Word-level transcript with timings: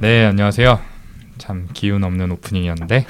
네, 0.00 0.24
안녕하세요. 0.24 0.80
참 1.36 1.68
기운 1.74 2.04
없는 2.04 2.30
오프닝이었는데 2.30 3.04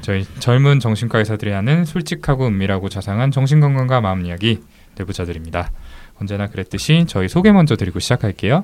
저희 0.00 0.24
젊은 0.38 0.78
정신과 0.78 1.18
의사들이 1.18 1.50
하는 1.50 1.84
솔직하고 1.84 2.46
은밀하고 2.46 2.88
자상한 2.88 3.32
정신건강과 3.32 4.00
마음 4.00 4.24
이야기 4.24 4.60
내부자들입니다. 4.96 5.72
언제나 6.20 6.46
그랬듯이 6.46 7.04
저희 7.08 7.28
소개 7.28 7.50
먼저 7.50 7.74
드리고 7.74 7.98
시작할게요. 7.98 8.62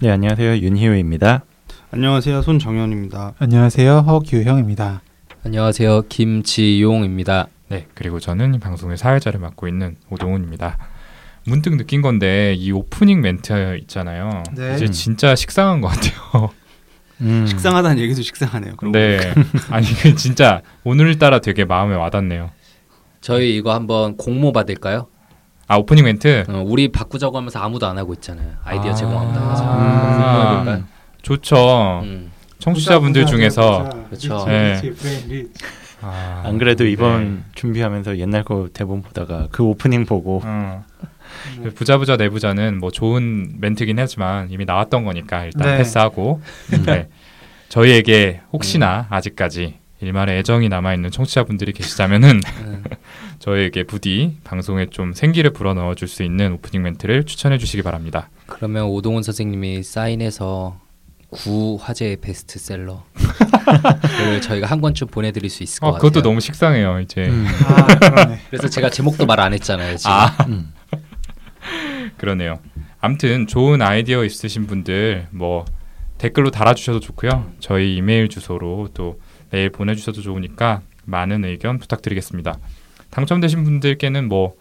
네, 0.00 0.10
안녕하세요. 0.10 0.56
윤희우입니다. 0.56 1.44
안녕하세요. 1.92 2.42
손정현입니다. 2.42 3.34
안녕하세요. 3.38 3.98
허규형입니다. 3.98 5.02
안녕하세요. 5.44 6.02
김지용입니다. 6.08 7.46
네, 7.68 7.86
그리고 7.94 8.18
저는 8.18 8.56
이 8.56 8.58
방송의 8.58 8.96
사회자를 8.96 9.38
맡고 9.38 9.68
있는 9.68 9.94
오동훈입니다. 10.10 10.78
문득 11.46 11.76
느낀 11.76 12.02
건데 12.02 12.54
이 12.54 12.72
오프닝 12.72 13.20
멘트 13.20 13.78
있잖아요. 13.82 14.42
네. 14.56 14.74
이제 14.74 14.88
진짜 14.90 15.36
식상한 15.36 15.80
것 15.80 15.86
같아요. 15.86 16.50
음. 17.20 17.46
식상하다는 17.46 17.98
얘기도 17.98 18.22
식상하네요. 18.22 18.74
네, 18.92 19.18
아니 19.70 19.86
그 19.86 20.14
진짜 20.16 20.62
오늘따라 20.84 21.40
되게 21.40 21.64
마음에 21.64 21.94
와닿네요. 21.94 22.50
저희 23.20 23.56
이거 23.56 23.72
한번 23.72 24.16
공모 24.16 24.52
받을까요? 24.52 25.06
아 25.68 25.76
오프닝 25.76 26.04
멘트 26.04 26.44
어, 26.48 26.62
우리 26.66 26.90
바꾸자고 26.90 27.36
하면서 27.36 27.60
아무도 27.60 27.86
안 27.86 27.96
하고 27.96 28.12
있잖아요. 28.14 28.52
아이디어 28.64 28.90
아. 28.90 28.94
제공 28.94 29.18
아무도 29.18 29.40
안 29.40 29.50
하죠. 29.50 30.70
음. 30.70 30.86
좋죠. 31.22 32.00
음. 32.02 32.32
청취자분들 32.58 33.26
중에서 33.26 33.88
그쵸. 34.10 34.44
네. 34.46 34.80
네. 35.28 35.44
아, 36.00 36.42
안 36.44 36.58
그래도 36.58 36.84
이번 36.84 37.36
네. 37.36 37.42
준비하면서 37.54 38.18
옛날 38.18 38.42
거 38.44 38.68
대본 38.72 39.02
보다가 39.02 39.48
그 39.50 39.62
오프닝 39.62 40.04
보고 40.04 40.42
어. 41.60 41.70
부자 41.74 41.98
부자 41.98 42.16
내부자는 42.16 42.78
뭐 42.78 42.90
좋은 42.90 43.56
멘트긴 43.60 43.98
하지만 43.98 44.50
이미 44.50 44.64
나왔던 44.64 45.04
거니까 45.04 45.44
일단 45.44 45.68
네. 45.72 45.78
패스하고 45.78 46.40
네. 46.86 47.08
저희에게 47.68 48.40
혹시나 48.52 49.06
아직까지 49.10 49.74
일말의 50.00 50.38
애정이 50.40 50.68
남아 50.68 50.94
있는 50.94 51.10
청취자분들이 51.10 51.72
계시다면은 51.72 52.40
음. 52.62 52.84
저희에게 53.38 53.84
부디 53.84 54.36
방송에 54.44 54.86
좀 54.86 55.12
생기를 55.12 55.52
불어 55.52 55.74
넣어 55.74 55.94
줄 55.94 56.08
수 56.08 56.22
있는 56.24 56.52
오프닝 56.54 56.82
멘트를 56.82 57.24
추천해 57.24 57.56
주시기 57.58 57.82
바랍니다. 57.82 58.28
그러면 58.46 58.84
오동훈 58.86 59.22
선생님이 59.22 59.82
사인해서 59.84 60.78
구 61.30 61.78
화제의 61.80 62.16
베스트셀러를 62.16 62.98
저희가 64.42 64.66
한 64.66 64.80
권쯤 64.80 65.06
보내드릴 65.08 65.48
수 65.48 65.62
있을 65.62 65.80
것 65.80 65.86
어, 65.86 65.92
같아요. 65.92 66.08
그것도 66.10 66.22
너무 66.22 66.40
식상해요. 66.40 67.00
이제 67.00 67.22
음. 67.28 67.46
아. 67.66 68.36
그래서 68.50 68.68
제가 68.68 68.90
제목도 68.90 69.24
말 69.24 69.40
안 69.40 69.52
했잖아요. 69.54 69.96
지금. 69.96 70.10
아 70.12 70.26
음. 70.48 70.72
그러네요. 72.22 72.60
암튼 73.00 73.48
좋은 73.48 73.82
아이디어 73.82 74.22
있으신 74.24 74.68
분들 74.68 75.26
뭐 75.30 75.64
댓글로 76.18 76.52
달아주셔도 76.52 77.00
좋고요. 77.00 77.50
저희 77.58 77.96
이메일 77.96 78.28
주소로 78.28 78.90
또 78.94 79.18
메일 79.50 79.70
보내주셔도 79.70 80.22
좋으니까 80.22 80.82
많은 81.04 81.44
의견 81.44 81.80
부탁드리겠습니다. 81.80 82.58
당첨되신 83.10 83.64
분들께는 83.64 84.28
뭐 84.28 84.52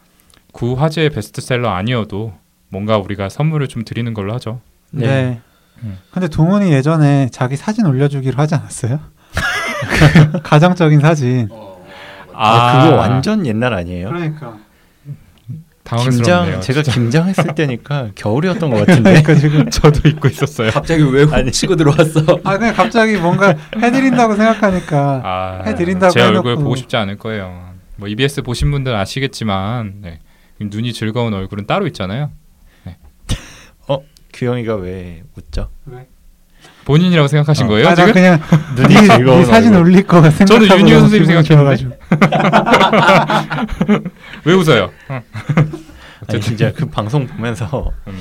구화제의 0.53 1.11
베스트셀러 1.11 1.69
아니어도 1.69 2.33
뭔가 2.69 2.97
우리가 2.97 3.29
선물을 3.29 3.67
좀 3.67 3.85
드리는 3.85 4.11
걸로 4.15 4.33
하죠. 4.33 4.59
네. 4.89 5.05
네. 5.05 5.41
음. 5.83 5.99
근데 6.11 6.29
동훈이 6.29 6.71
예전에 6.73 7.29
자기 7.31 7.57
사진 7.57 7.85
올려주기로 7.85 8.37
하지 8.37 8.55
않았어요? 8.55 8.99
가정적인 10.41 10.99
사진. 10.99 11.47
어, 11.51 11.85
아, 12.33 12.85
그거 12.85 12.95
완전 12.95 13.45
옛날 13.45 13.75
아니에요? 13.75 14.07
그러니까. 14.07 14.57
당황스럽네요. 15.97 16.45
김장 16.59 16.61
제가 16.61 16.81
김장했을 16.81 17.53
때니까 17.55 18.09
겨울이었던 18.15 18.69
것 18.69 18.77
같은데. 18.85 19.21
그러니까 19.21 19.35
지금 19.35 19.69
저도 19.69 20.07
잊고 20.07 20.27
있었어요. 20.27 20.71
갑자기 20.71 21.03
왜 21.03 21.25
아니. 21.31 21.51
치고 21.51 21.75
들어왔어? 21.75 22.21
아 22.43 22.57
그냥 22.57 22.73
갑자기 22.73 23.17
뭔가 23.17 23.55
해드린다고 23.75 24.35
생각하니까 24.35 25.21
아, 25.23 25.63
해드린다고 25.65 26.13
제 26.13 26.21
얼굴 26.21 26.51
해놓고. 26.51 26.63
보고 26.63 26.75
싶지 26.75 26.95
않을 26.97 27.17
거예요. 27.17 27.71
뭐 27.97 28.07
EBS 28.07 28.41
보신 28.41 28.71
분들 28.71 28.95
아시겠지만 28.95 29.95
네. 30.01 30.19
눈이 30.59 30.93
즐거운 30.93 31.33
얼굴은 31.33 31.67
따로 31.67 31.87
있잖아요. 31.87 32.31
규영이가 34.33 34.75
왜 34.75 35.23
웃죠? 35.35 35.69
본인이라고 36.85 37.27
생각하신 37.27 37.65
어. 37.65 37.69
거예요 37.69 37.87
아, 37.87 37.89
나 37.89 37.95
지금? 37.95 38.13
그냥 38.13 38.41
눈이 38.75 38.93
네, 38.95 39.45
사진. 39.45 39.75
올릴 39.75 40.05
거 40.07 40.21
생각하고 40.29 40.67
저는 40.67 40.79
윤희원 40.81 41.09
선생님. 41.09 41.43
좋아가지고. 41.43 41.91
왜 44.45 44.53
웃어요? 44.53 44.91
아니 46.27 46.41
진짜 46.41 46.71
그 46.71 46.85
방송 46.85 47.27
보면서 47.27 47.91
음. 48.07 48.19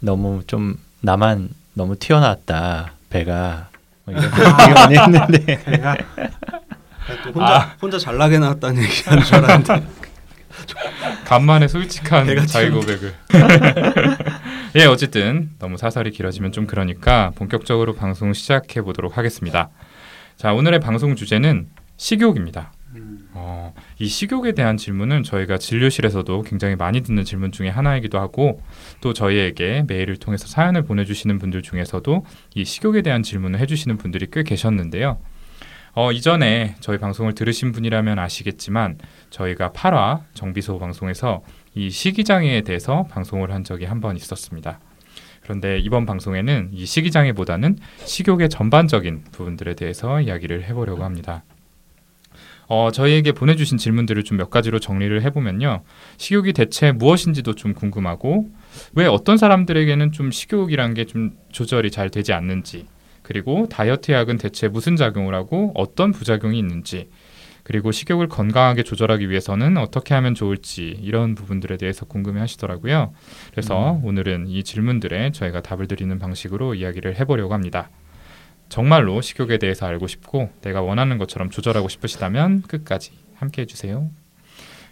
너무 0.00 0.42
좀 0.46 0.76
나만 1.00 1.48
너무 1.74 1.96
튀어나왔다 1.96 2.92
배가 3.10 3.68
뭐 4.04 4.14
이런 4.14 4.30
많이 4.30 4.96
했는데 4.98 5.64
제가 5.64 5.96
또 7.24 7.30
혼자 7.32 7.76
혼자 7.80 7.98
잘나게 7.98 8.38
나왔다는 8.38 8.82
얘기하는 8.82 9.22
줄 9.24 9.34
알았는데 9.36 9.86
간만에 11.24 11.68
솔직한 11.68 12.26
자기 12.26 12.46
참- 12.46 12.72
고백을. 12.72 13.14
예, 14.76 14.86
어쨌든 14.86 15.50
너무 15.60 15.76
사설이 15.76 16.10
길어지면 16.10 16.50
좀 16.50 16.66
그러니까 16.66 17.30
본격적으로 17.36 17.94
방송 17.94 18.32
시작해 18.32 18.82
보도록 18.82 19.16
하겠습니다. 19.16 19.70
자, 20.36 20.52
오늘의 20.52 20.80
방송 20.80 21.14
주제는 21.14 21.68
식욕입니다. 21.96 22.72
어, 23.34 23.72
이 24.00 24.06
식욕에 24.08 24.50
대한 24.52 24.76
질문은 24.76 25.22
저희가 25.22 25.58
진료실에서도 25.58 26.42
굉장히 26.42 26.74
많이 26.74 27.02
듣는 27.02 27.22
질문 27.24 27.52
중에 27.52 27.68
하나이기도 27.68 28.18
하고 28.18 28.60
또 29.00 29.12
저희에게 29.12 29.84
메일을 29.86 30.16
통해서 30.16 30.48
사연을 30.48 30.82
보내주시는 30.82 31.38
분들 31.38 31.62
중에서도 31.62 32.24
이 32.56 32.64
식욕에 32.64 33.02
대한 33.02 33.22
질문을 33.22 33.60
해주시는 33.60 33.96
분들이 33.96 34.26
꽤 34.32 34.42
계셨는데요. 34.42 35.18
어, 35.94 36.10
이전에 36.10 36.74
저희 36.80 36.98
방송을 36.98 37.34
들으신 37.34 37.70
분이라면 37.72 38.18
아시겠지만 38.18 38.98
저희가 39.30 39.70
8화 39.70 40.22
정비소 40.34 40.78
방송에서 40.78 41.42
이 41.74 41.88
식이장애에 41.90 42.62
대해서 42.62 43.04
방송을 43.10 43.52
한 43.52 43.62
적이 43.64 43.84
한 43.86 44.00
번 44.00 44.16
있었습니다. 44.16 44.80
그런데 45.42 45.78
이번 45.78 46.04
방송에는 46.06 46.70
이 46.72 46.84
식이장애보다는 46.86 47.78
식욕의 48.04 48.48
전반적인 48.48 49.24
부분들에 49.30 49.74
대해서 49.74 50.20
이야기를 50.20 50.64
해보려고 50.64 51.04
합니다. 51.04 51.44
어, 52.66 52.90
저희에게 52.90 53.32
보내주신 53.32 53.76
질문들을 53.78 54.24
좀 54.24 54.38
몇 54.38 54.50
가지로 54.50 54.80
정리를 54.80 55.22
해보면요. 55.22 55.82
식욕이 56.16 56.54
대체 56.54 56.92
무엇인지도 56.92 57.54
좀 57.54 57.74
궁금하고, 57.74 58.48
왜 58.94 59.06
어떤 59.06 59.36
사람들에게는 59.36 60.12
좀 60.12 60.30
식욕이란 60.30 60.94
게 60.94 61.04
좀 61.04 61.32
조절이 61.52 61.90
잘 61.90 62.08
되지 62.10 62.32
않는지, 62.32 62.86
그리고 63.24 63.66
다이어트 63.68 64.12
약은 64.12 64.36
대체 64.36 64.68
무슨 64.68 64.94
작용을 64.94 65.34
하고 65.34 65.72
어떤 65.74 66.12
부작용이 66.12 66.56
있는지, 66.58 67.08
그리고 67.64 67.90
식욕을 67.90 68.28
건강하게 68.28 68.82
조절하기 68.82 69.30
위해서는 69.30 69.78
어떻게 69.78 70.12
하면 70.14 70.34
좋을지 70.34 70.98
이런 71.00 71.34
부분들에 71.34 71.78
대해서 71.78 72.04
궁금해 72.04 72.38
하시더라고요. 72.40 73.14
그래서 73.50 73.98
오늘은 74.04 74.48
이 74.48 74.62
질문들에 74.62 75.32
저희가 75.32 75.62
답을 75.62 75.88
드리는 75.88 76.16
방식으로 76.18 76.74
이야기를 76.74 77.16
해보려고 77.16 77.54
합니다. 77.54 77.88
정말로 78.68 79.22
식욕에 79.22 79.56
대해서 79.56 79.86
알고 79.86 80.06
싶고 80.06 80.50
내가 80.60 80.82
원하는 80.82 81.16
것처럼 81.16 81.48
조절하고 81.48 81.88
싶으시다면 81.88 82.62
끝까지 82.62 83.12
함께 83.36 83.62
해주세요. 83.62 84.10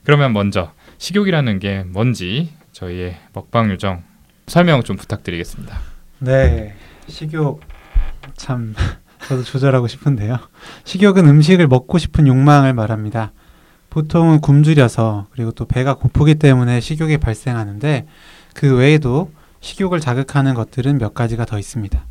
그러면 0.05 0.33
먼저 0.33 0.73
식욕이라는 0.97 1.59
게 1.59 1.85
뭔지 1.85 2.55
저희의 2.73 3.19
먹방 3.35 3.71
요정 3.71 4.03
설명 4.47 4.83
좀 4.83 4.97
부탁드리겠습니다. 4.97 5.79
네 6.21 6.75
식욕 7.07 7.61
참 8.37 8.75
저도 9.29 9.45
조절하고 9.45 9.87
싶은데요. 9.87 10.39
식욕은 10.85 11.29
음식을 11.29 11.69
먹고 11.69 11.99
싶은 11.99 12.27
욕망을 12.27 12.75
말합니다. 12.75 13.33
보통은 13.91 14.41
굶주려서 14.41 15.27
그리고 15.33 15.53
또 15.53 15.67
배가 15.67 15.95
고프기 15.95 16.37
때문에 16.37 16.81
식욕이 16.81 17.19
발생하는데 17.19 18.07
그 18.55 18.77
외에도 18.77 19.31
식욕을 19.61 20.01
자극하는 20.01 20.55
것들은 20.55 20.99
몇 20.99 21.15
가지가 21.15 21.45
더 21.45 21.59
있습니다. 21.59 22.05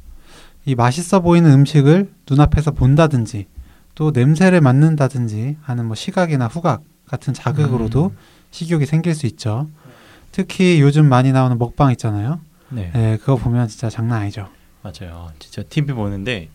이 0.65 0.75
맛있어 0.75 1.21
보이는 1.21 1.51
음식을 1.51 2.11
눈앞에서 2.29 2.71
본다든지 2.71 3.47
또 3.95 4.11
냄새를 4.11 4.61
맡는다든지 4.61 5.57
하는 5.61 5.85
뭐 5.85 5.95
시각이나 5.95 6.47
후각 6.47 6.83
같은 7.07 7.33
자극으로도 7.33 8.13
식욕이 8.51 8.85
생길 8.85 9.15
수 9.15 9.25
있죠. 9.25 9.67
특히 10.31 10.79
요즘 10.81 11.09
많이 11.09 11.31
나오는 11.31 11.57
먹방 11.57 11.91
있잖아요. 11.91 12.39
네. 12.69 12.91
네, 12.93 13.17
그거 13.17 13.35
보면 13.35 13.67
진짜 13.67 13.89
장난 13.89 14.21
아니죠. 14.21 14.47
맞아요. 14.83 15.31
진짜 15.39 15.63
TV 15.63 15.93
보는데 15.93 16.49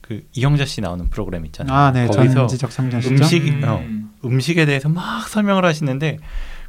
그 0.00 0.22
이영자 0.34 0.64
씨 0.66 0.80
나오는 0.80 1.08
프로그램 1.08 1.46
있잖아요. 1.46 1.76
아, 1.76 1.92
네, 1.92 2.06
거기서. 2.06 2.48
음식 3.08 3.64
어, 3.64 3.84
음식에 4.24 4.66
대해서 4.66 4.88
막 4.88 5.28
설명을 5.28 5.64
하시는데 5.64 6.18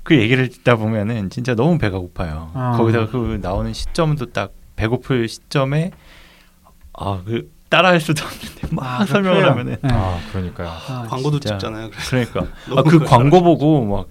그 0.03 0.15
얘기를 0.17 0.49
듣다 0.49 0.75
보면은 0.75 1.29
진짜 1.29 1.55
너무 1.55 1.77
배가 1.77 1.97
고파요. 1.97 2.51
아. 2.53 2.71
거기다가 2.77 3.07
그 3.09 3.39
나오는 3.41 3.71
시점도 3.73 4.31
딱 4.33 4.51
배고플 4.75 5.27
시점에 5.27 5.91
아그 6.93 7.51
따라할 7.69 7.99
수도 7.99 8.23
없는데 8.23 8.67
막 8.71 9.01
아, 9.01 9.05
설명을. 9.05 9.49
하면은 9.49 9.77
네. 9.81 9.89
아 9.91 10.19
그러니까요. 10.31 10.67
아, 10.69 11.05
광고도 11.09 11.39
진짜. 11.39 11.57
찍잖아요. 11.57 11.89
그래서 11.89 12.09
그러니까 12.09 12.55
아, 12.77 12.83
그 12.83 12.99
광고 12.99 13.41
보고 13.41 13.85
막 13.85 14.07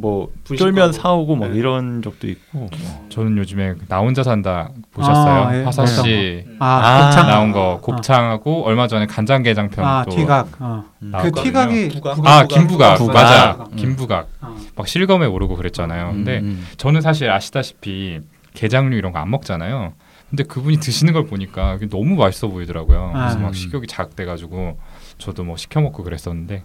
뭐 0.00 0.30
쫄면. 0.56 0.92
사오고 0.92 1.36
막 1.36 1.50
네. 1.50 1.58
이런 1.58 2.02
적도 2.02 2.26
있고 2.28 2.68
저는 3.08 3.36
요즘에 3.38 3.74
나 3.88 3.98
혼자 3.98 4.22
산다 4.22 4.70
보셨어요? 4.92 5.42
아, 5.44 5.56
예. 5.56 5.64
화사 5.64 5.86
씨 5.86 6.44
아, 6.58 6.66
아, 6.66 7.06
곱창? 7.06 7.26
나온 7.28 7.52
거 7.52 7.78
곱창하고 7.82 8.64
얼마 8.64 8.86
전에 8.86 9.06
간장게장편 9.06 9.84
아, 9.84 10.04
또 10.04 10.10
티각. 10.16 10.48
어. 10.60 10.84
음. 11.02 11.12
그. 11.22 11.30
티각이 11.32 11.88
부각. 11.88 12.26
아 12.26 12.46
김부각 12.46 12.98
부각. 12.98 13.12
맞아 13.14 13.66
음. 13.70 13.76
김부각 13.76 14.28
어. 14.42 14.56
막 14.76 14.88
실검에 14.88 15.26
오르고 15.26 15.56
그랬잖아요. 15.56 16.10
근데 16.12 16.38
음, 16.38 16.66
저는 16.76 17.00
사실 17.00 17.30
아시다시피 17.30 18.20
게장류 18.54 18.96
이런 18.96 19.12
거 19.12 19.18
안 19.18 19.30
먹잖아요. 19.30 19.92
근데 20.30 20.42
그분이 20.44 20.78
드시는 20.80 21.12
걸 21.14 21.24
보니까 21.26 21.78
너무 21.90 22.14
맛있어 22.16 22.48
보이더라고요. 22.48 23.12
그래서 23.14 23.38
아. 23.38 23.40
막 23.40 23.54
식욕이 23.54 23.86
자극돼가지고 23.86 24.78
저도 25.16 25.44
뭐 25.44 25.56
시켜 25.56 25.80
먹고 25.80 26.02
그랬었는데 26.04 26.64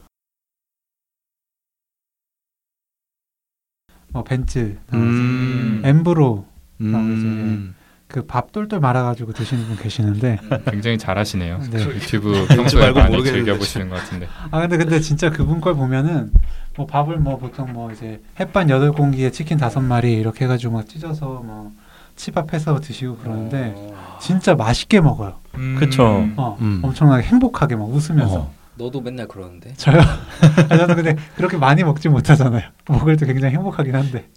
뭐 4.14 4.24
벤츠, 4.24 4.78
음. 4.94 5.82
엠브로 5.84 6.46
음. 6.82 7.76
그밥 8.08 8.52
똘똘 8.52 8.80
말아가지고 8.80 9.34
드시는 9.34 9.66
분 9.66 9.76
계시는데. 9.76 10.38
굉장히 10.70 11.00
잘하시네요. 11.00 11.60
네. 11.72 11.84
유튜브 11.84 12.46
평소에 12.48 12.92
말고 12.92 13.00
많이 13.00 13.24
즐겨 13.24 13.58
보시는 13.58 13.90
것 13.90 13.96
같은데. 13.96 14.28
아 14.52 14.62
근데 14.62 14.78
근데 14.78 15.00
진짜 15.00 15.32
그분 15.32 15.60
걸 15.60 15.74
보면은 15.74 16.32
뭐 16.78 16.86
밥을 16.86 17.18
뭐 17.18 17.38
보통 17.38 17.74
뭐 17.74 17.92
이제 17.92 18.22
햇반 18.40 18.70
여덟 18.70 18.92
공기에 18.92 19.32
치킨 19.32 19.58
다섯 19.58 19.80
마리 19.82 20.14
이렇게 20.14 20.46
해가지고 20.46 20.74
막 20.74 20.88
찢어서 20.88 21.42
뭐 21.44 21.72
치밥해서 22.16 22.80
드시고 22.82 23.18
그러는데 23.18 23.76
진짜 24.22 24.54
맛있게 24.54 25.02
먹어요. 25.02 25.34
그쵸. 25.80 26.28
어, 26.38 26.56
음. 26.62 26.82
엄청나게 26.84 27.24
행복하게 27.24 27.76
막 27.76 27.90
웃으면서. 27.90 28.36
어. 28.36 28.54
너도 28.76 29.02
맨날 29.02 29.28
그러는데. 29.28 29.74
저요? 29.76 30.00
아, 30.70 30.78
저는 30.78 30.96
근데 30.96 31.16
그렇게 31.36 31.58
많이 31.58 31.84
먹지 31.84 32.10
못하잖아요. 32.10 32.70
먹을 32.88 33.18
때 33.18 33.26
굉장히 33.26 33.56
행복하긴 33.56 33.96
한데. 33.96 34.30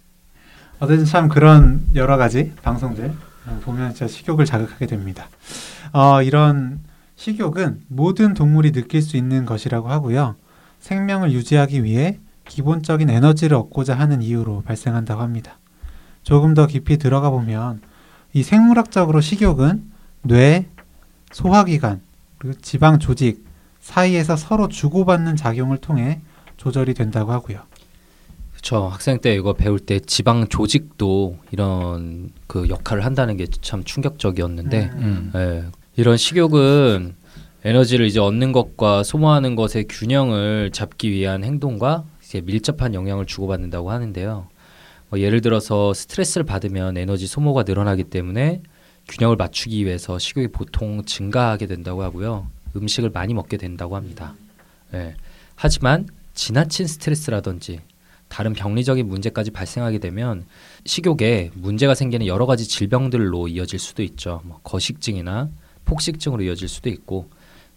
어쨌든 0.79 1.05
참 1.05 1.27
그런 1.27 1.83
여러 1.95 2.17
가지 2.17 2.53
방송들 2.61 3.11
어, 3.47 3.59
보면 3.63 3.93
진짜 3.93 4.07
식욕을 4.07 4.45
자극하게 4.45 4.85
됩니다. 4.85 5.27
어, 5.91 6.21
이런 6.21 6.81
식욕은 7.15 7.81
모든 7.87 8.35
동물이 8.35 8.71
느낄 8.73 9.01
수 9.01 9.17
있는 9.17 9.45
것이라고 9.45 9.89
하고요. 9.89 10.35
생명을 10.79 11.31
유지하기 11.31 11.83
위해 11.83 12.19
기본적인 12.45 13.09
에너지를 13.09 13.57
얻고자 13.57 13.95
하는 13.95 14.21
이유로 14.21 14.61
발생한다고 14.61 15.21
합니다. 15.21 15.57
조금 16.21 16.53
더 16.53 16.67
깊이 16.67 16.97
들어가 16.97 17.29
보면 17.29 17.81
이 18.33 18.43
생물학적으로 18.43 19.19
식욕은 19.19 19.91
뇌, 20.21 20.67
소화기관, 21.31 22.01
그리고 22.37 22.59
지방 22.61 22.99
조직 22.99 23.46
사이에서 23.91 24.35
서로 24.35 24.67
주고받는 24.67 25.37
작용을 25.37 25.77
통해 25.77 26.19
조절이 26.57 26.93
된다고 26.93 27.31
하고요. 27.31 27.59
저 28.61 28.87
학생 28.87 29.19
때 29.19 29.33
이거 29.33 29.53
배울 29.53 29.79
때 29.79 29.99
지방 30.01 30.45
조직도 30.49 31.37
이런 31.51 32.31
그 32.47 32.67
역할을 32.67 33.05
한다는 33.05 33.37
게 33.37 33.45
참 33.61 33.85
충격적이었는데 33.85 34.89
음. 34.95 35.31
예, 35.35 35.63
이런 35.95 36.17
식욕은 36.17 37.15
에너지를 37.63 38.07
이제 38.07 38.19
얻는 38.19 38.51
것과 38.51 39.03
소모하는 39.03 39.55
것의 39.55 39.85
균형을 39.87 40.71
잡기 40.73 41.09
위한 41.09 41.45
행동과 41.45 42.03
이제 42.21 42.41
밀접한 42.41 42.93
영향을 42.93 43.25
주고받는다고 43.25 43.89
하는데요. 43.89 44.47
뭐 45.09 45.19
예를 45.21 45.39
들어서 45.39 45.93
스트레스를 45.93 46.45
받으면 46.45 46.97
에너지 46.97 47.25
소모가 47.25 47.63
늘어나기 47.63 48.03
때문에 48.03 48.63
균형을 49.07 49.37
맞추기 49.37 49.85
위해서 49.85 50.19
식욕이 50.19 50.49
보통 50.49 51.05
증가하게 51.05 51.67
된다고 51.67 52.03
하고요. 52.03 52.47
음식을 52.77 53.09
많이 53.09 53.33
먹게 53.33 53.57
된다고 53.57 53.95
합니다. 53.95 54.35
예. 54.93 55.15
하지만 55.55 56.07
지나친 56.33 56.87
스트레스라든지 56.87 57.81
다른 58.27 58.53
병리적인 58.53 59.07
문제까지 59.07 59.51
발생하게 59.51 59.99
되면 59.99 60.45
식욕에 60.85 61.51
문제가 61.53 61.95
생기는 61.95 62.27
여러 62.27 62.45
가지 62.45 62.67
질병들로 62.67 63.47
이어질 63.47 63.79
수도 63.79 64.03
있죠. 64.03 64.41
뭐 64.43 64.59
거식증이나 64.63 65.49
폭식증으로 65.85 66.43
이어질 66.43 66.67
수도 66.67 66.89
있고 66.89 67.29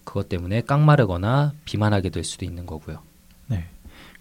그것 0.05 0.29
때문에 0.29 0.62
깡마르거나 0.62 1.52
비만하게 1.64 2.11
될 2.11 2.25
수도 2.25 2.44
있는 2.44 2.67
거고요. 2.67 2.99
네. 3.47 3.67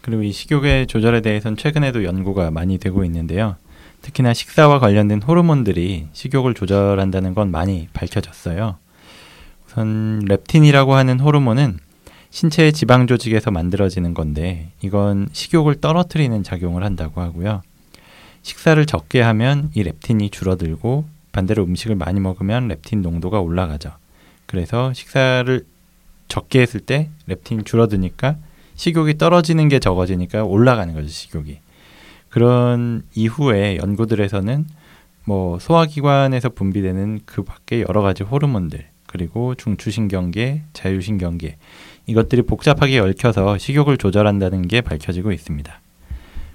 그리고 0.02 0.24
이 0.24 0.32
식욕의 0.32 0.88
조절에 0.88 1.22
대해서는 1.22 1.58
최근에도 1.58 2.04
연구가 2.04 2.52
많이 2.52 2.78
되고 2.78 3.04
있는데요. 3.04 3.56
특히나 4.02 4.34
식사와 4.34 4.80
관련된 4.80 5.22
호르몬들이 5.22 6.08
식욕을 6.14 6.54
조절한다는 6.54 7.34
건 7.34 7.52
많이 7.52 7.88
밝혀졌어요. 7.94 8.78
우선 9.80 10.20
렙틴이라고 10.28 10.94
하는 10.94 11.22
호르몬은 11.22 11.80
신체의 12.32 12.74
지방 12.74 13.08
조직에서 13.08 13.50
만들어지는 13.50 14.14
건데 14.14 14.72
이건 14.82 15.30
식욕을 15.32 15.76
떨어뜨리는 15.76 16.44
작용을 16.44 16.84
한다고 16.84 17.22
하고요. 17.22 17.62
식사를 18.42 18.86
적게 18.86 19.22
하면 19.22 19.72
이 19.74 19.84
렙틴이 19.84 20.32
줄어들고 20.32 21.06
반대로 21.32 21.64
음식을 21.64 21.96
많이 21.96 22.20
먹으면 22.20 22.68
렙틴 22.68 23.02
농도가 23.02 23.40
올라가죠. 23.40 23.94
그래서 24.48 24.92
식사를 24.92 25.66
적게 26.28 26.60
했을 26.60 26.82
때 26.82 27.08
렙틴이 27.28 27.64
줄어드니까 27.64 28.36
식욕이 28.76 29.18
떨어지는 29.18 29.70
게 29.70 29.80
적어지니까 29.80 30.44
올라가는 30.44 30.94
거죠, 30.94 31.08
식욕이. 31.08 31.58
그런 32.28 33.04
이후에 33.16 33.78
연구들에서는 33.78 34.68
뭐 35.24 35.58
소화기관에서 35.58 36.50
분비되는 36.50 37.22
그 37.26 37.44
밖에 37.44 37.80
여러 37.88 38.02
가지 38.02 38.24
호르몬들 38.24 38.86
그리고 39.12 39.56
중추신경계, 39.56 40.66
자율신경계 40.74 41.58
이것들이 42.06 42.44
복잡하게 42.44 43.00
얽혀서 43.00 43.58
식욕을 43.58 43.98
조절한다는 43.98 44.68
게 44.68 44.82
밝혀지고 44.82 45.32
있습니다. 45.32 45.82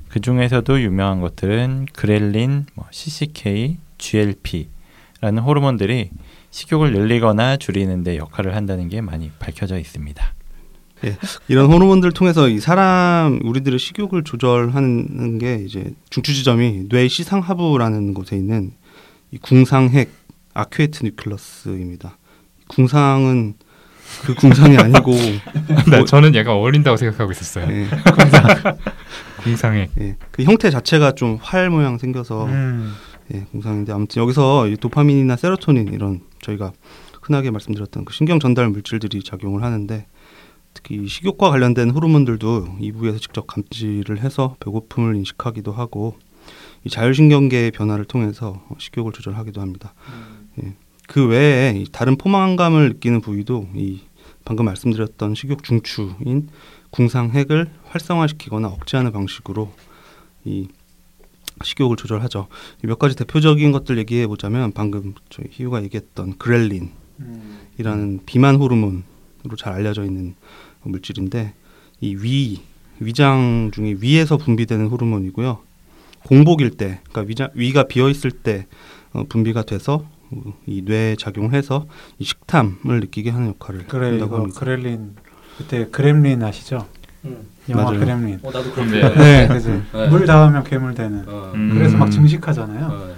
그 0.09 0.21
중에서도 0.21 0.81
유명한 0.81 1.21
것들은 1.21 1.87
그렐린, 1.93 2.67
뭐 2.75 2.87
CCK, 2.93 3.79
GLP라는 3.99 5.43
호르몬들이 5.45 6.11
식욕을 6.51 6.93
늘리거나 6.93 7.57
줄이는 7.57 8.05
데 8.05 8.19
역할을 8.19 8.55
한다는 8.55 8.89
게 8.89 9.01
많이 9.01 9.33
밝혀져 9.41 9.77
있습니다. 9.77 10.25
이런 11.49 11.73
호르몬들 11.73 12.13
통해서 12.13 12.49
이 12.49 12.61
사람 12.61 13.41
우리들의 13.43 13.81
식욕을 13.81 14.23
조절하는 14.23 15.39
게 15.39 15.57
이제 15.57 15.93
중추 16.09 16.33
지점이 16.33 16.89
뇌 16.89 17.09
시상하부라는 17.09 18.15
곳에 18.15 18.37
있는 18.37 18.71
이 19.33 19.39
궁상핵 19.39 20.11
아큐에트 20.55 21.05
뉴클러스입니다. 21.05 22.17
궁상은 22.69 23.55
그 24.23 24.35
궁상이 24.35 24.77
아니고 24.77 25.13
나 25.91 26.05
저는 26.05 26.35
얘가 26.35 26.55
어울린다고 26.55 26.97
생각하고 26.97 27.33
있었어요. 27.33 27.67
예, 27.71 27.87
궁상에 29.43 29.89
예. 30.01 30.17
그 30.31 30.43
형태 30.45 30.71
자체가 30.71 31.13
좀 31.13 31.39
활 31.43 31.71
모양 31.71 31.99
생겨서 31.99 32.47
음. 32.47 32.95
예, 33.33 33.45
궁상인데 33.51 33.93
아무튼 33.93 34.23
여기서 34.23 34.69
이 34.69 34.77
도파민이나 34.77 35.37
세로토닌 35.37 35.93
이런 35.93 36.21
저희가 36.43 36.73
흔하게 37.23 37.51
말씀드렸던 37.51 38.05
그 38.05 38.13
신경 38.13 38.39
전달 38.39 38.69
물질들이 38.69 39.23
작용을 39.23 39.63
하는데 39.63 40.07
특히 40.75 40.97
이 40.97 41.09
식욕과 41.09 41.51
관련된 41.51 41.91
호르몬들도 41.91 42.77
이 42.81 42.93
부위에서 42.93 43.19
직접 43.19 43.47
감지를 43.47 44.21
해서 44.21 44.57
배고픔을 44.61 45.17
인식하기도 45.17 45.73
하고 45.73 46.17
이 46.85 46.91
자율신경계의 46.91 47.71
변화를 47.71 48.05
통해서 48.05 48.63
식욕을 48.79 49.13
조절하기도 49.13 49.61
합니다. 49.61 49.95
예. 50.63 50.75
그 51.15 51.29
외에 51.29 51.77
이 51.77 51.87
다른 51.93 52.17
포만감을 52.17 52.89
느끼는 52.95 53.21
부위도 53.21 53.69
이 53.77 54.01
방금 54.45 54.65
말씀드렸던 54.65 55.37
식욕 55.37 55.63
중추인 55.63 56.49
궁상핵을 56.91 57.71
활성화시키거나 57.85 58.67
억제하는 58.67 59.13
방식으로 59.13 59.73
이 60.45 60.67
식욕을 61.63 61.97
조절하죠. 61.97 62.49
이몇 62.83 62.99
가지 62.99 63.15
대표적인 63.15 63.71
것들 63.71 63.97
얘기해 63.99 64.27
보자면 64.27 64.73
방금 64.73 65.15
저희 65.31 65.47
희우가 65.53 65.85
얘기했던 65.85 66.37
그렐린이라는 66.39 66.91
음. 67.21 68.21
비만 68.27 68.57
호르몬으로 68.57 69.05
잘 69.57 69.73
알려져 69.73 70.05
있는 70.05 70.35
물질인데 70.83 71.55
이 72.01 72.17
위 72.17 72.61
위장 72.99 73.71
중에 73.73 73.99
위에서 74.01 74.37
분비되는 74.37 74.89
호르몬이고요. 74.89 75.63
공복일 76.25 76.71
때, 76.71 76.99
그러니까 77.05 77.21
위장, 77.29 77.51
위가 77.55 77.85
비어 77.85 78.11
있을 78.11 78.33
때 78.33 78.67
어, 79.13 79.23
분비가 79.29 79.63
돼서 79.63 79.95
어, 79.95 80.14
이 80.67 80.83
뇌에 80.83 81.17
작용을 81.17 81.53
해서 81.55 81.87
이 82.19 82.25
식탐을 82.25 83.01
느끼게 83.01 83.31
하는 83.31 83.49
역할을 83.49 83.87
그래 83.87 84.11
한다고 84.11 84.35
이거 84.35 84.37
합니다. 84.43 84.61
그렐린 84.61 85.17
그때 85.59 85.87
그렘린 85.91 86.43
아시죠? 86.43 86.87
영화 87.69 87.85
맞아요. 87.85 88.01
그렘린. 88.01 88.39
어 88.43 88.51
나도 88.51 88.71
그런데 88.73 89.15
네, 89.15 89.49
그지. 89.49 89.83
네. 89.93 90.09
물 90.09 90.27
닿으면 90.27 90.65
괴물 90.65 90.95
되는. 90.95 91.25
어, 91.29 91.53
음. 91.55 91.71
그래서 91.73 91.97
막 91.97 92.11
증식하잖아요. 92.11 92.87
어, 92.87 93.15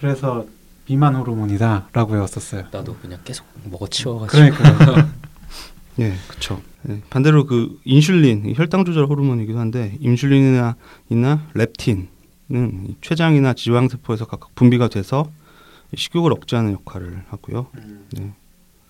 그래서 0.00 0.46
비만 0.86 1.14
호르몬이다라고 1.14 2.14
외웠었어요. 2.14 2.64
나도 2.70 2.96
그냥 2.96 3.18
계속 3.24 3.46
먹어치워가지고. 3.64 4.56
그러니까 4.56 5.08
예, 6.00 6.14
그렇죠. 6.28 6.60
예, 6.88 7.00
반대로 7.10 7.44
그 7.44 7.78
인슐린 7.84 8.46
이 8.46 8.54
혈당 8.54 8.84
조절 8.84 9.04
호르몬이기도 9.04 9.58
한데 9.58 9.96
인슐린이나 10.00 10.76
이나 11.10 11.46
렙틴은 11.54 12.08
이 12.88 12.96
췌장이나 13.02 13.52
지방 13.52 13.88
세포에서 13.88 14.24
각각 14.26 14.54
분비가 14.54 14.88
돼서 14.88 15.30
이 15.30 15.39
식욕을 15.94 16.32
억제하는 16.32 16.72
역할을 16.72 17.24
하고요. 17.28 17.66
네. 18.12 18.32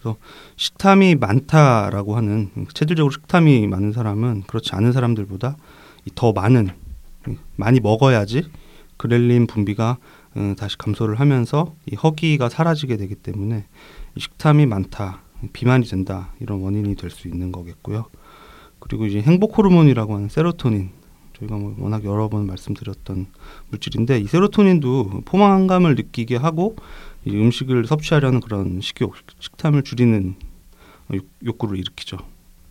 그래서 0.01 0.17
식탐이 0.57 1.17
많다라고 1.17 2.17
하는 2.17 2.51
체질적으로 2.73 3.11
식탐이 3.13 3.67
많은 3.67 3.93
사람은 3.93 4.43
그렇지 4.47 4.75
않은 4.75 4.93
사람들보다 4.93 5.57
이더 6.07 6.33
많은 6.33 6.69
이 7.29 7.37
많이 7.57 7.81
먹어야지 7.81 8.45
그렐린 8.97 9.47
분비가 9.47 9.99
음, 10.37 10.55
다시 10.55 10.79
감소를 10.79 11.19
하면서 11.21 11.75
이 11.91 11.97
허기가 11.97 12.49
사라지게 12.49 12.97
되기 12.97 13.15
때문에 13.15 13.65
이 14.15 14.21
식탐이 14.21 14.67
많다, 14.67 15.23
비만이 15.53 15.87
된다 15.87 16.33
이런 16.41 16.61
원인이 16.61 16.95
될 16.97 17.11
수 17.11 17.29
있는 17.29 17.51
거겠고요. 17.53 18.07
그리고 18.79 19.07
이제 19.07 19.21
행복 19.21 19.59
호르몬이라고 19.59 20.15
하는 20.15 20.29
세로토닌 20.29 20.91
저희가 21.41 21.57
뭐 21.57 21.75
워낙 21.79 22.05
여러 22.05 22.29
번 22.29 22.47
말씀드렸던 22.47 23.27
물질인데 23.71 24.19
이 24.19 24.27
세로토닌도 24.27 25.23
포만감을 25.25 25.95
느끼게 25.95 26.37
하고 26.37 26.77
이 27.25 27.31
음식을 27.31 27.87
섭취하려는 27.87 28.41
그런 28.41 28.81
식욕, 28.81 29.15
식탐을 29.41 29.83
줄이는 29.83 30.37
욕, 31.15 31.27
욕구를 31.45 31.79
일으키죠. 31.79 32.19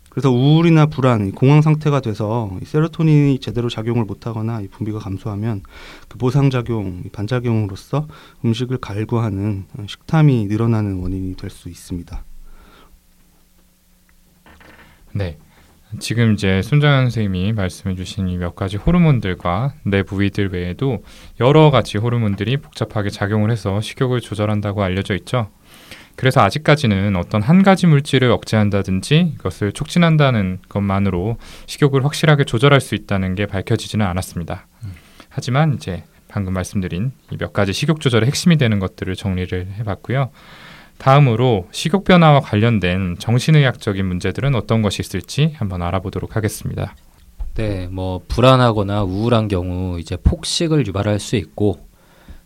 그래서 0.10 0.32
우울이나 0.32 0.88
불안, 0.88 1.28
이 1.28 1.32
공황 1.32 1.62
상태가 1.62 2.00
돼서 2.02 2.50
이 2.62 2.66
세로토닌이 2.66 3.40
제대로 3.40 3.70
작용을 3.70 4.06
못하거나 4.06 4.62
이 4.62 4.68
분비가 4.68 4.98
감소하면 5.00 5.62
그 6.08 6.18
보상 6.18 6.50
작용, 6.50 7.04
이 7.06 7.10
반작용으로서 7.10 8.08
음식을 8.44 8.78
갈구하는 8.80 9.66
어, 9.78 9.86
식탐이 9.88 10.48
늘어나는 10.48 11.00
원인이 11.02 11.36
될 11.36 11.50
수 11.52 11.70
있습니다. 11.70 12.24
네. 15.14 15.38
지금 16.00 16.34
이제 16.34 16.62
손정현 16.62 17.06
선생님이 17.10 17.54
말씀해주신 17.54 18.30
이 18.30 18.38
몇 18.38 18.56
가지 18.56 18.78
호르몬들과 18.78 19.74
내 19.84 20.04
부위들 20.04 20.50
외에도 20.54 21.04
여러 21.40 21.72
가지 21.72 21.98
호르몬들이 21.98 22.58
복잡하게 22.58 23.10
작용을 23.10 23.50
해서 23.50 23.82
식욕을 23.82 24.22
조절한다고 24.22 24.84
알려져 24.84 25.16
있죠. 25.16 25.50
그래서 26.16 26.42
아직까지는 26.42 27.16
어떤 27.16 27.42
한 27.42 27.64
가지 27.64 27.88
물질을 27.88 28.30
억제한다든지 28.30 29.34
이것을 29.36 29.72
촉진한다는 29.72 30.60
것만으로 30.70 31.38
식욕을 31.66 32.04
확실하게 32.06 32.44
조절할 32.44 32.82
수 32.82 32.94
있다는 32.94 33.36
게 33.36 33.46
밝혀지지는 33.48 34.06
않았습니다. 34.06 34.68
하지만 35.30 35.74
이제 35.74 36.04
방금 36.28 36.54
말씀드린 36.54 37.14
이 37.32 37.38
몇 37.38 37.54
가지 37.54 37.74
식욕 37.74 38.00
조절의 38.02 38.28
핵심이 38.28 38.58
되는 38.58 38.78
것들을 38.80 39.16
정리를 39.16 39.68
해봤고요. 39.80 40.30
다음으로 41.00 41.68
식욕 41.72 42.04
변화와 42.04 42.42
관련된 42.42 43.16
정신의학적인 43.20 44.06
문제들은 44.06 44.54
어떤 44.54 44.82
것이 44.82 45.02
있을지 45.02 45.54
한번 45.56 45.82
알아보도록 45.82 46.36
하겠습니다. 46.36 46.94
네, 47.56 47.88
뭐 47.88 48.22
불안하거나 48.28 49.04
우울한 49.04 49.48
경우 49.48 50.00
이제 50.00 50.18
폭식을 50.18 50.86
유발할 50.88 51.20
수 51.20 51.36
있고 51.38 51.88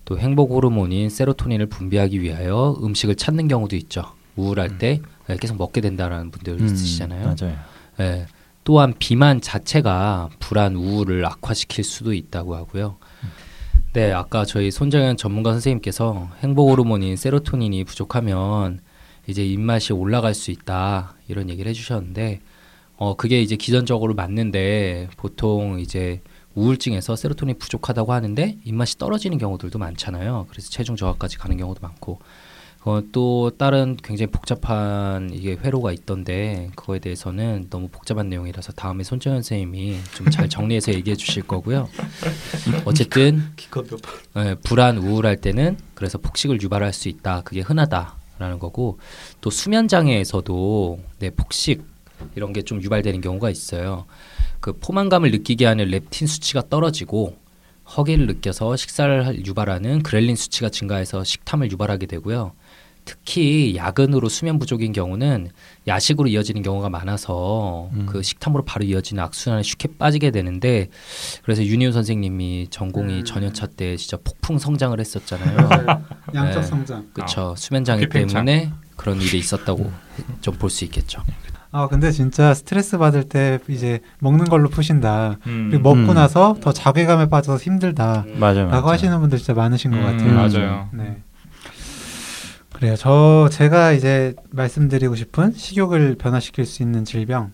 또 0.05 0.19
행복 0.19 0.51
호르몬인 0.51 1.09
세로토닌을 1.09 1.65
분비하기 1.65 2.21
위하여 2.21 2.77
음식을 2.81 3.15
찾는 3.15 3.47
경우도 3.47 3.75
있죠. 3.75 4.03
우울할 4.35 4.77
때 4.77 5.01
예, 5.29 5.37
계속 5.37 5.57
먹게 5.57 5.81
된다라는 5.81 6.31
분들 6.31 6.59
음, 6.59 6.65
있으시잖아요. 6.65 7.35
맞아요. 7.39 7.57
예. 7.99 8.25
또한 8.63 8.93
비만 8.97 9.41
자체가 9.41 10.29
불안, 10.39 10.75
우울을 10.75 11.25
악화시킬 11.25 11.83
수도 11.83 12.13
있다고 12.13 12.55
하고요. 12.55 12.97
네, 13.93 14.11
아까 14.11 14.43
저희 14.43 14.71
손정현 14.71 15.17
전문가 15.17 15.51
선생님께서 15.51 16.31
행복 16.39 16.71
호르몬인 16.71 17.15
세로토닌이 17.15 17.83
부족하면 17.83 18.79
이제 19.27 19.45
입맛이 19.45 19.93
올라갈 19.93 20.33
수 20.33 20.49
있다 20.49 21.13
이런 21.27 21.47
얘기를 21.47 21.69
해주셨는데, 21.69 22.41
어 22.97 23.15
그게 23.15 23.39
이제 23.39 23.55
기전적으로 23.55 24.15
맞는데 24.15 25.09
보통 25.15 25.79
이제 25.79 26.21
우울증에서 26.55 27.15
세로토닌 27.15 27.59
부족하다고 27.59 28.13
하는데 28.13 28.57
입맛이 28.63 28.97
떨어지는 28.97 29.37
경우들도 29.37 29.77
많잖아요. 29.77 30.47
그래서 30.49 30.71
체중 30.71 30.95
저하까지 30.95 31.37
가는 31.37 31.55
경우도 31.55 31.79
많고. 31.83 32.17
어, 32.85 33.01
또 33.13 33.49
다른 33.57 33.95
굉장히 34.03 34.29
복잡한 34.29 35.29
이게 35.33 35.55
회로가 35.55 35.93
있던데 35.93 36.69
그거에 36.75 36.99
대해서는 36.99 37.67
너무 37.69 37.87
복잡한 37.87 38.27
내용이라서 38.29 38.73
다음에 38.73 39.03
손정현 39.05 39.41
선생님이 39.41 39.99
좀 40.15 40.29
잘 40.29 40.49
정리해서 40.49 40.91
얘기해 40.95 41.15
주실 41.15 41.43
거고요. 41.43 41.87
어쨌든 42.85 43.43
예, 44.37 44.55
불안 44.63 44.97
우울할 44.97 45.37
때는 45.37 45.77
그래서 45.93 46.17
폭식을 46.17 46.61
유발할 46.61 46.91
수 46.91 47.07
있다. 47.07 47.41
그게 47.41 47.61
흔하다라는 47.61 48.59
거고 48.59 48.99
또 49.39 49.49
수면 49.49 49.87
장애에서도 49.87 50.99
네, 51.19 51.29
폭식 51.29 51.85
이런 52.35 52.51
게 52.51 52.63
좀 52.63 52.81
유발되는 52.81 53.21
경우가 53.21 53.49
있어요. 53.49 54.05
그 54.59 54.73
포만감을 54.73 55.31
느끼게 55.31 55.65
하는 55.65 55.89
렙틴 55.89 56.27
수치가 56.27 56.63
떨어지고 56.69 57.37
허기를 57.97 58.27
느껴서 58.27 58.75
식사를 58.77 59.25
할- 59.25 59.45
유발하는 59.45 60.03
그렐린 60.03 60.35
수치가 60.37 60.69
증가해서 60.69 61.23
식탐을 61.25 61.69
유발하게 61.71 62.05
되고요. 62.07 62.53
특히 63.05 63.75
야근으로 63.75 64.29
수면 64.29 64.59
부족인 64.59 64.93
경우는 64.93 65.49
야식으로 65.87 66.27
이어지는 66.29 66.61
경우가 66.63 66.89
많아서 66.89 67.89
음. 67.93 68.05
그 68.07 68.23
식탐으로 68.23 68.63
바로 68.63 68.85
이어지는 68.85 69.21
악순환에 69.23 69.63
쉽게 69.63 69.89
빠지게 69.97 70.31
되는데 70.31 70.87
그래서 71.43 71.63
윤희훈 71.63 71.91
선생님이 71.93 72.67
전공이 72.69 73.19
음. 73.19 73.25
전여차 73.25 73.67
때 73.67 73.97
진짜 73.97 74.17
폭풍 74.23 74.57
성장을 74.57 74.97
했었잖아요. 74.99 75.57
양적 76.33 76.61
네. 76.61 76.67
성장. 76.67 77.07
그렇죠. 77.13 77.53
수면 77.57 77.83
장애. 77.83 78.07
때문에 78.07 78.71
그런 78.95 79.19
일이 79.21 79.37
있었다고 79.39 79.91
좀 80.41 80.55
볼 80.57 80.69
수 80.69 80.85
있겠죠. 80.85 81.21
아 81.71 81.87
근데 81.87 82.11
진짜 82.11 82.53
스트레스 82.53 82.99
받을 82.99 83.23
때 83.23 83.57
이제 83.67 83.99
먹는 84.19 84.45
걸로 84.45 84.69
푸신다. 84.69 85.37
음, 85.47 85.69
그리고 85.71 85.95
먹고 85.95 86.11
음. 86.11 86.15
나서 86.15 86.55
더 86.61 86.71
자괴감에 86.71 87.29
빠져서 87.29 87.57
힘들다. 87.63 88.25
맞아요. 88.35 88.69
라고 88.69 88.89
하시는 88.89 89.19
분들 89.19 89.39
진짜 89.39 89.53
많으신 89.55 89.89
것 89.91 89.97
음, 89.97 90.03
같아요. 90.03 90.33
맞아요. 90.35 90.89
네. 90.93 91.17
그래요. 92.73 92.95
저 92.97 93.49
제가 93.51 93.91
이제 93.93 94.35
말씀드리고 94.51 95.15
싶은 95.15 95.53
식욕을 95.53 96.15
변화시킬 96.15 96.65
수 96.65 96.83
있는 96.83 97.05
질병은 97.05 97.51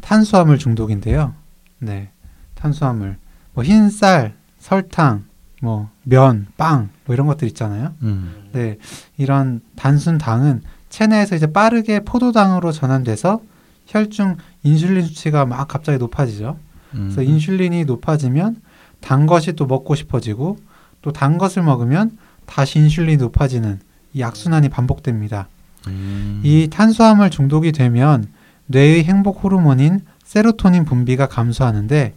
탄수화물 0.00 0.58
중독인데요. 0.58 1.34
네. 1.78 2.10
탄수화물. 2.54 3.16
뭐 3.54 3.64
흰쌀, 3.64 4.34
설탕, 4.58 5.24
뭐 5.62 5.90
면, 6.02 6.46
빵, 6.56 6.90
뭐 7.04 7.14
이런 7.14 7.26
것들 7.26 7.46
있잖아요. 7.48 7.94
음. 8.02 8.48
네. 8.52 8.78
이런 9.16 9.60
단순 9.76 10.18
당은 10.18 10.62
체내에서 10.90 11.36
이제 11.36 11.46
빠르게 11.52 12.00
포도당으로 12.00 12.72
전환돼서 12.72 13.40
혈중 13.86 14.36
인슐린 14.64 15.06
수치가 15.06 15.46
막 15.46 15.66
갑자기 15.68 15.98
높아지죠. 15.98 16.58
음. 16.94 17.10
그래서 17.14 17.22
인슐린이 17.22 17.84
높아지면 17.84 18.60
단 19.00 19.26
것이 19.26 19.52
또 19.52 19.66
먹고 19.66 19.94
싶어지고 19.94 20.58
또 21.00 21.12
단 21.12 21.38
것을 21.38 21.62
먹으면 21.62 22.18
다시 22.44 22.78
인슐린이 22.80 23.18
높아지는 23.18 23.80
이 24.14 24.22
악순환이 24.22 24.68
반복됩니다. 24.68 25.48
음. 25.86 26.40
이 26.44 26.68
탄수화물 26.70 27.30
중독이 27.30 27.72
되면 27.72 28.26
뇌의 28.66 29.04
행복 29.04 29.44
호르몬인 29.44 30.00
세로토닌 30.24 30.84
분비가 30.84 31.26
감소하는데 31.26 32.14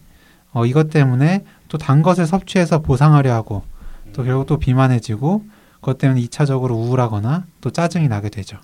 어, 0.53 0.65
이것 0.65 0.89
때문에 0.89 1.45
또 1.69 1.77
단 1.77 2.01
것을 2.03 2.27
섭취해서 2.27 2.81
보상하려 2.81 3.33
하고 3.33 3.63
또 4.11 4.23
결국 4.25 4.45
또 4.45 4.57
비만해지고 4.59 5.45
그것 5.75 5.97
때문에 5.97 6.21
2차적으로 6.23 6.71
우울하거나 6.71 7.45
또 7.61 7.69
짜증이 7.71 8.09
나게 8.09 8.29
되죠. 8.29 8.57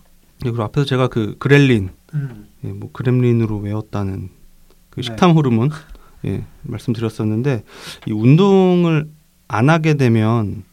예, 0.46 0.50
그리고 0.50 0.64
앞에서 0.64 0.86
제가 0.86 1.08
그 1.08 1.36
그렐린, 1.40 1.90
예, 2.66 2.68
뭐 2.68 2.90
그렘린으로 2.92 3.60
외웠다는 3.60 4.30
그 4.90 5.02
네. 5.02 5.04
식탐 5.04 5.32
호르몬 5.32 5.70
예, 6.26 6.44
말씀드렸었는데 6.64 7.64
이 8.08 8.12
운동을 8.12 9.08
안 9.48 9.70
하게 9.70 9.94
되면 9.94 10.64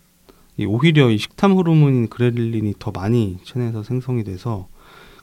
이 0.56 0.64
오히려 0.66 1.10
이 1.10 1.18
식탐 1.18 1.52
호르몬인 1.52 2.08
그렐린이 2.08 2.74
더 2.78 2.90
많이 2.92 3.38
체내에서 3.44 3.82
생성이 3.82 4.22
돼서 4.24 4.68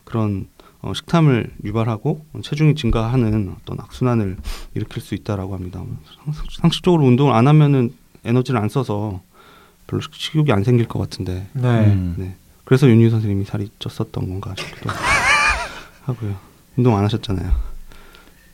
그런 0.04 0.48
어, 0.82 0.94
식탐을 0.94 1.52
유발하고 1.64 2.26
체중이 2.44 2.76
증가하는 2.76 3.56
어떤 3.62 3.80
악순환을 3.80 4.38
일으킬 4.74 5.02
수 5.02 5.14
있다라고 5.16 5.54
합니다. 5.54 5.82
상- 6.26 6.34
상식적으로 6.62 7.06
운동을 7.06 7.34
안 7.34 7.48
하면은 7.48 7.94
에너지를 8.26 8.60
안 8.60 8.68
써서 8.68 9.22
별로 9.88 10.02
식- 10.02 10.14
식욕이 10.16 10.52
안 10.52 10.64
생길 10.64 10.88
것 10.88 11.00
같은데 11.00 11.48
네. 11.54 11.86
음. 11.94 12.16
네. 12.18 12.36
그래서 12.66 12.90
윤희 12.90 13.10
선생님이 13.10 13.46
살이 13.46 13.70
쪘었던 13.80 14.12
건가 14.14 14.54
싶기도 14.58 14.90
하고요. 16.06 16.36
운동 16.78 16.98
안 16.98 17.04
하셨잖아요. 17.04 17.52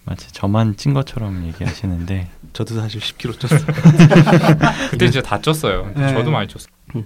마치 0.08 0.32
저만 0.32 0.78
찐 0.78 0.94
것처럼 0.94 1.46
얘기하시는데 1.48 2.30
저도 2.54 2.76
사실 2.76 3.02
10kg 3.02 3.38
쪘어요. 3.38 3.66
그때 4.90 5.10
진짜 5.10 5.22
다 5.22 5.40
쪘어요. 5.40 5.94
네. 5.96 6.14
저도 6.14 6.32
많이 6.32 6.48
쪘어요. 6.48 7.04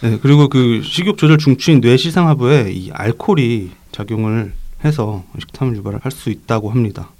네, 0.00 0.18
그리고 0.20 0.48
그 0.48 0.82
식욕 0.82 1.18
조절 1.18 1.38
중추인 1.38 1.80
뇌시상하부에 1.80 2.72
이 2.72 2.90
알코올이 2.92 3.72
작용을 3.92 4.52
해서 4.84 5.22
식탐을 5.38 5.76
유발할 5.76 6.10
수 6.10 6.30
있다고 6.30 6.70
합니다. 6.70 7.10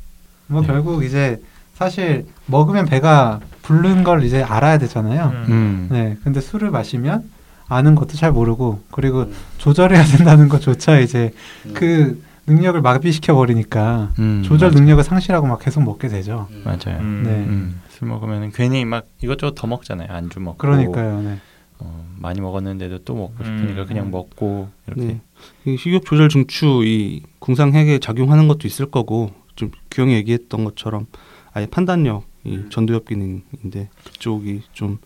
뭐 0.47 0.63
네. 0.63 0.67
결국 0.67 1.05
이제 1.05 1.41
사실 1.75 2.27
먹으면 2.47 2.87
배가 2.87 3.41
부른 3.63 4.05
걸 4.05 4.25
이제 4.25 4.43
알아야 4.43 4.79
되잖아요. 4.79 5.33
음. 5.49 5.89
네. 5.91 6.17
근데 6.25 6.41
술을 6.41 6.71
마시면 6.71 7.31
아는 7.69 7.95
것도 7.95 8.17
잘 8.17 8.33
모르고 8.33 8.83
그리고 8.91 9.23
음. 9.23 9.35
조절해야 9.59 10.05
된다는 10.17 10.49
것조차 10.49 10.99
이제 10.99 11.33
그 11.75 12.23
능력을 12.47 12.81
마비시켜 12.81 13.35
버리니까 13.35 14.13
음, 14.19 14.43
조절 14.45 14.69
맞아. 14.69 14.81
능력을 14.81 15.03
상실하고 15.03 15.47
막 15.47 15.59
계속 15.61 15.83
먹게 15.83 16.09
되죠. 16.09 16.49
맞아요. 16.65 17.01
음. 17.01 17.23
네. 17.25 17.31
음, 17.31 17.81
술 17.89 18.09
먹으면 18.09 18.53
괜히 18.53 18.85
막 18.85 19.07
이것저것 19.23 19.55
더 19.55 19.67
먹잖아요. 19.67 20.09
안주 20.11 20.41
먹고. 20.41 20.59
그러니까요. 20.59 21.23
네. 21.23 21.39
어, 21.79 22.07
많이 22.19 22.41
먹었는데도 22.41 22.99
또 22.99 23.15
먹고 23.15 23.45
싶으니까 23.45 23.83
음. 23.83 23.87
그냥 23.87 24.11
먹고 24.11 24.69
이렇게. 24.87 25.05
네. 25.05 25.21
이 25.65 25.77
식욕 25.77 26.05
조절 26.05 26.29
증추 26.29 26.83
이 26.85 27.23
궁상핵에 27.39 27.99
작용하는 27.99 28.49
것도 28.49 28.69
있을 28.69 28.91
거고 28.91 29.33
좀 29.57 29.71
규영이 29.91 30.15
얘기했던 30.15 30.65
것처럼 30.65 31.07
아예 31.53 31.67
판단력 31.67 32.25
이 32.45 32.65
전두엽 32.71 33.07
기능인데 33.07 33.89
그쪽이 34.05 34.63
좀 34.73 34.99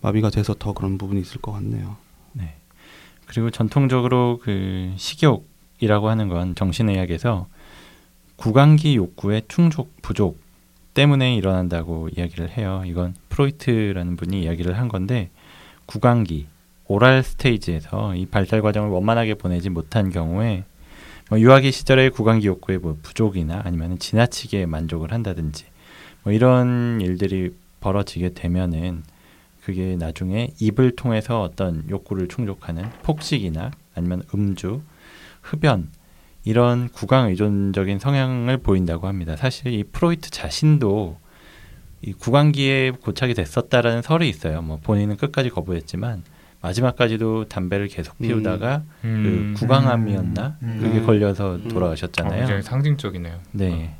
마비가 0.00 0.30
돼서 0.30 0.54
더 0.58 0.72
그런 0.72 0.98
부분이 0.98 1.20
있을 1.20 1.40
것 1.40 1.52
같네요. 1.52 1.96
네. 2.32 2.56
그리고 3.26 3.50
전통적으로 3.50 4.40
그 4.42 4.92
식욕 4.96 5.49
이라고 5.80 6.08
하는 6.08 6.28
건 6.28 6.54
정신의학에서 6.54 7.46
구강기 8.36 8.96
욕구의 8.96 9.42
충족 9.48 10.00
부족 10.02 10.38
때문에 10.94 11.34
일어난다고 11.36 12.08
이야기를 12.16 12.50
해요. 12.50 12.82
이건 12.86 13.14
프로이트라는 13.28 14.16
분이 14.16 14.42
이야기를 14.42 14.78
한 14.78 14.88
건데 14.88 15.30
구강기 15.86 16.46
오랄 16.86 17.22
스테이지에서 17.22 18.16
이 18.16 18.26
발달 18.26 18.62
과정을 18.62 18.90
원만하게 18.90 19.34
보내지 19.34 19.70
못한 19.70 20.10
경우에 20.10 20.64
뭐 21.28 21.38
유아기 21.38 21.70
시절의 21.70 22.10
구강기 22.10 22.46
욕구의 22.46 22.78
뭐 22.78 22.98
부족이나 23.02 23.62
아니면 23.64 23.98
지나치게 23.98 24.66
만족을 24.66 25.12
한다든지 25.12 25.66
뭐 26.24 26.32
이런 26.32 27.00
일들이 27.00 27.54
벌어지게 27.80 28.34
되면은 28.34 29.04
그게 29.62 29.96
나중에 29.96 30.48
입을 30.58 30.96
통해서 30.96 31.42
어떤 31.42 31.88
욕구를 31.88 32.28
충족하는 32.28 32.90
폭식이나 33.02 33.70
아니면 33.94 34.22
음주, 34.34 34.80
흡연 35.42 35.88
이런 36.44 36.88
구강 36.88 37.28
의존적인 37.28 37.98
성향을 37.98 38.58
보인다고 38.58 39.06
합니다. 39.06 39.36
사실 39.36 39.72
이 39.72 39.84
프로이트 39.84 40.30
자신도 40.30 41.18
이 42.02 42.12
구강기에 42.14 42.92
고착이 42.92 43.34
됐었다라는 43.34 44.02
설이 44.02 44.28
있어요. 44.28 44.62
뭐 44.62 44.78
본인은 44.82 45.16
끝까지 45.16 45.50
거부했지만 45.50 46.22
마지막까지도 46.62 47.46
담배를 47.48 47.88
계속 47.88 48.14
음. 48.20 48.26
피우다가 48.26 48.82
음. 49.04 49.52
그 49.54 49.60
구강암이었나 49.60 50.56
음. 50.62 50.78
그게 50.80 50.98
음. 51.00 51.06
걸려서 51.06 51.56
음. 51.56 51.62
어, 51.66 51.68
돌아가셨잖아요. 51.68 52.38
굉장히 52.38 52.62
상징적이네요. 52.62 53.38
네, 53.52 53.96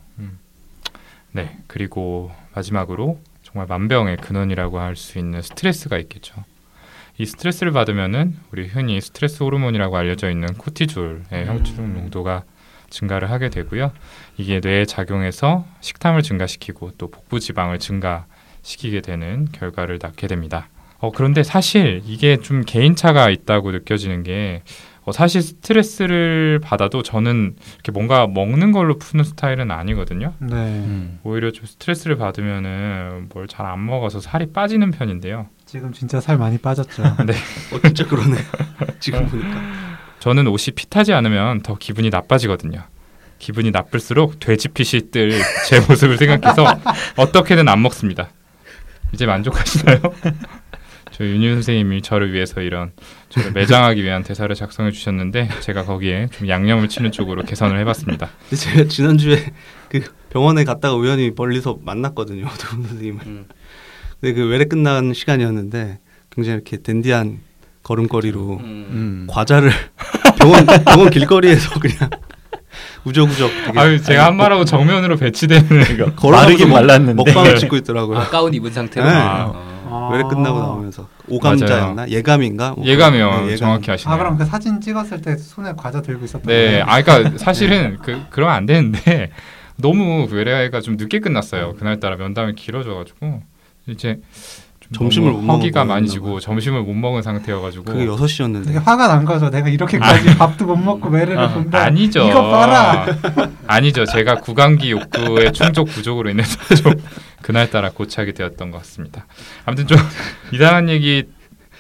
네, 1.33 1.59
그리고 1.67 2.33
마지막으로 2.55 3.21
정말 3.43 3.67
만병의 3.67 4.17
근원이라고 4.19 4.81
할 4.81 4.97
수 4.97 5.19
있는 5.19 5.43
스트레스가 5.43 5.99
있겠죠. 5.99 6.45
이 7.21 7.27
스트레스를 7.27 7.71
받으면은 7.73 8.35
우리 8.51 8.67
흔히 8.67 8.99
스트레스 8.99 9.43
호르몬이라고 9.43 9.95
알려져 9.95 10.31
있는 10.31 10.55
코티졸의 10.55 11.47
혈중 11.49 11.93
농도가 11.93 12.45
증가를 12.89 13.31
하게 13.31 13.51
되고요. 13.51 13.93
이게 14.39 14.61
뇌에 14.65 14.87
작용해서 14.87 15.67
식탐을 15.83 16.23
증가시키고 16.23 16.93
또 16.97 17.11
복부 17.11 17.39
지방을 17.39 17.79
증가시키게 17.79 19.03
되는 19.03 19.47
결과를 19.53 19.99
낳게 20.01 20.29
됩니다. 20.29 20.71
어, 20.99 21.11
그런데 21.13 21.43
사실 21.43 22.01
이게 22.07 22.39
좀 22.39 22.63
개인차가 22.67 23.29
있다고 23.29 23.71
느껴지는 23.73 24.23
게 24.23 24.63
어, 25.03 25.13
사실 25.13 25.43
스트레스를 25.43 26.59
받아도 26.63 27.03
저는 27.03 27.55
이렇게 27.75 27.93
뭔가 27.93 28.27
먹는 28.29 28.73
걸로 28.73 28.97
푸는 28.97 29.25
스타일은 29.25 29.71
아니거든요. 29.71 30.33
네. 30.39 30.55
음. 30.57 31.19
오히려 31.23 31.51
좀 31.53 31.67
스트레스를 31.67 32.17
받으면은 32.17 33.29
뭘 33.35 33.47
잘 33.47 33.67
안 33.67 33.85
먹어서 33.85 34.21
살이 34.21 34.47
빠지는 34.53 34.91
편인데요. 34.91 35.49
지금 35.71 35.93
진짜 35.93 36.21
살 36.21 36.37
많이 36.37 36.59
빠졌죠. 36.59 37.01
어 37.07 37.81
진짜 37.85 38.05
그러네요. 38.07 38.43
지금 38.99 39.25
보니까 39.29 39.61
저는 40.19 40.49
옷이 40.49 40.75
핏하지 40.75 41.13
않으면 41.13 41.63
더 41.63 41.77
기분이 41.77 42.11
나빠지거든요. 42.11 42.83
기분이 43.39 43.71
나쁠수록 43.71 44.41
돼지핏이 44.41 45.11
뜰 45.13 45.31
제 45.69 45.79
모습을 45.89 46.19
생각해서 46.19 46.67
어떻게든 47.17 47.69
안 47.69 47.83
먹습니다. 47.83 48.31
이제 49.13 49.27
만족하시나요? 49.27 50.01
저 51.13 51.25
윤유 51.25 51.55
선생님이 51.55 52.03
저를 52.03 52.33
위해서 52.33 52.61
이런 52.63 52.91
저를 53.29 53.53
매장하기 53.53 54.03
위한 54.03 54.25
대사를 54.25 54.53
작성해 54.55 54.91
주셨는데 54.91 55.51
제가 55.61 55.85
거기에 55.85 56.29
좀 56.33 56.49
양념을 56.49 56.89
치는 56.89 57.13
쪽으로 57.13 57.45
개선을 57.45 57.79
해봤습니다. 57.79 58.29
제가 58.57 58.89
지난주에 58.89 59.53
그 59.89 60.03
병원에 60.31 60.65
갔다가 60.65 60.97
우연히 60.97 61.31
멀리서 61.35 61.79
만났거든요. 61.83 62.47
도훈 62.59 62.87
선생님을. 62.89 63.21
음. 63.27 63.47
근데 64.21 64.35
그 64.35 64.47
외래 64.49 64.65
끝난 64.65 65.13
시간이었는데 65.15 65.99
굉장히 66.31 66.57
이렇게 66.57 66.77
댄디한 66.79 67.39
걸음걸이로 67.83 68.59
음. 68.59 68.61
음. 68.63 69.27
과자를 69.29 69.71
병원 70.39 70.67
병원 70.67 71.11
길거리에서 71.11 71.81
그냥 71.81 72.11
우적우적 73.05 73.51
아유 73.77 74.01
제가 74.01 74.27
한 74.27 74.37
말하고 74.37 74.65
정면으로 74.65 75.17
배치되는 75.17 75.69
걸어가면서 76.17 76.31
마르긴 76.31 76.69
먹- 76.69 76.75
말랐는데. 76.75 77.15
먹방을 77.15 77.57
찍고 77.57 77.77
있더라고요. 77.79 78.19
아, 78.19 78.29
가운 78.29 78.53
입은 78.55 78.71
상태로. 78.73 79.07
네. 79.07 79.15
어. 79.93 80.11
외래 80.13 80.23
끝나고 80.23 80.59
나오면서 80.61 81.09
오감자였나 81.29 82.09
예감인가? 82.11 82.75
뭐 82.77 82.85
예감이요. 82.87 83.27
그런- 83.29 83.41
네, 83.47 83.53
예감. 83.53 83.57
정확히 83.59 83.91
아시네요. 83.91 84.15
아 84.15 84.19
그럼 84.19 84.37
그 84.39 84.45
사진 84.45 84.81
찍었을 84.81 85.21
때 85.23 85.37
손에 85.37 85.73
과자 85.77 86.01
들고 86.03 86.25
있었던 86.27 86.43
네, 86.47 86.67
거예요? 86.71 86.85
아, 86.87 87.03
그러니까 87.03 87.39
사실은 87.39 87.99
그 88.03 88.21
그러면 88.31 88.55
안 88.55 88.67
되는데 88.67 89.31
너무 89.77 90.29
그 90.29 90.37
외래가 90.37 90.81
좀 90.81 90.97
늦게 90.97 91.19
끝났어요. 91.21 91.75
그날 91.79 91.99
따라 91.99 92.17
면담이 92.17 92.55
길어져가지고 92.55 93.43
이제 93.87 94.21
좀 94.81 94.93
점심을 94.93 95.33
못 95.33 95.53
허기가 95.53 95.85
많이. 95.85 96.09
지고 96.09 96.41
점심을 96.41 96.83
못 96.83 96.95
먹은 96.95 97.23
상태여가지고 97.23 97.85
그게 97.85 98.07
6시였는데 98.07 98.67
되게 98.67 98.79
화가 98.79 99.09
난 99.09 99.25
거죠. 99.25 99.51
내가 99.51 99.69
이렇게까지 99.69 100.37
밥도 100.37 100.67
못 100.67 100.77
먹고 100.77 101.09
외래를 101.09 101.39
아, 101.39 101.53
본다. 101.53 101.85
아니죠. 101.85 102.27
이거 102.27 102.43
봐라. 102.51 103.07
아니죠. 103.67 104.05
제가 104.05 104.37
구강기 104.37 104.91
욕구의 104.91 105.53
충족 105.53 105.89
부족으로 105.89 106.31
인해서 106.31 106.59
좀 106.75 106.95
그날 107.43 107.71
따라 107.71 107.91
고착이 107.91 108.33
되었던 108.35 108.71
것 108.71 108.79
같습니다. 108.79 109.27
아무튼 109.65 109.87
좀 109.87 109.99
이상한 110.53 110.89
얘기 110.89 111.25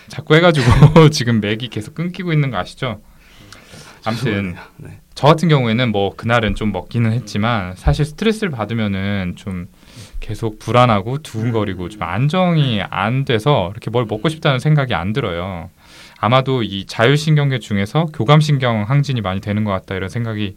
자꾸 0.08 0.34
해가지고 0.34 1.08
지금 1.10 1.40
맥이 1.40 1.68
계속 1.68 1.94
끊기고 1.94 2.32
있는 2.32 2.50
거 2.50 2.58
아시죠? 2.58 3.00
아무튼 4.04 4.56
네. 4.76 5.00
저 5.14 5.26
같은 5.26 5.48
경우에는 5.48 5.92
뭐 5.92 6.14
그날은 6.16 6.54
좀 6.54 6.72
먹기는 6.72 7.12
했지만 7.12 7.74
사실 7.76 8.04
스트레스를 8.04 8.50
받으면은 8.50 9.34
좀 9.36 9.66
계속 10.20 10.58
불안하고 10.58 11.18
두근거리고 11.18 11.88
좀 11.88 12.02
안정이 12.02 12.82
안 12.82 13.24
돼서 13.24 13.68
이렇게 13.72 13.90
뭘 13.90 14.04
먹고 14.06 14.28
싶다는 14.28 14.58
생각이 14.58 14.94
안 14.94 15.12
들어요. 15.12 15.70
아마도 16.18 16.62
이 16.62 16.84
자율신경계 16.86 17.58
중에서 17.60 18.04
교감신경 18.12 18.82
항진이 18.82 19.22
많이 19.22 19.40
되는 19.40 19.64
것 19.64 19.70
같다 19.72 19.94
이런 19.94 20.08
생각이 20.10 20.56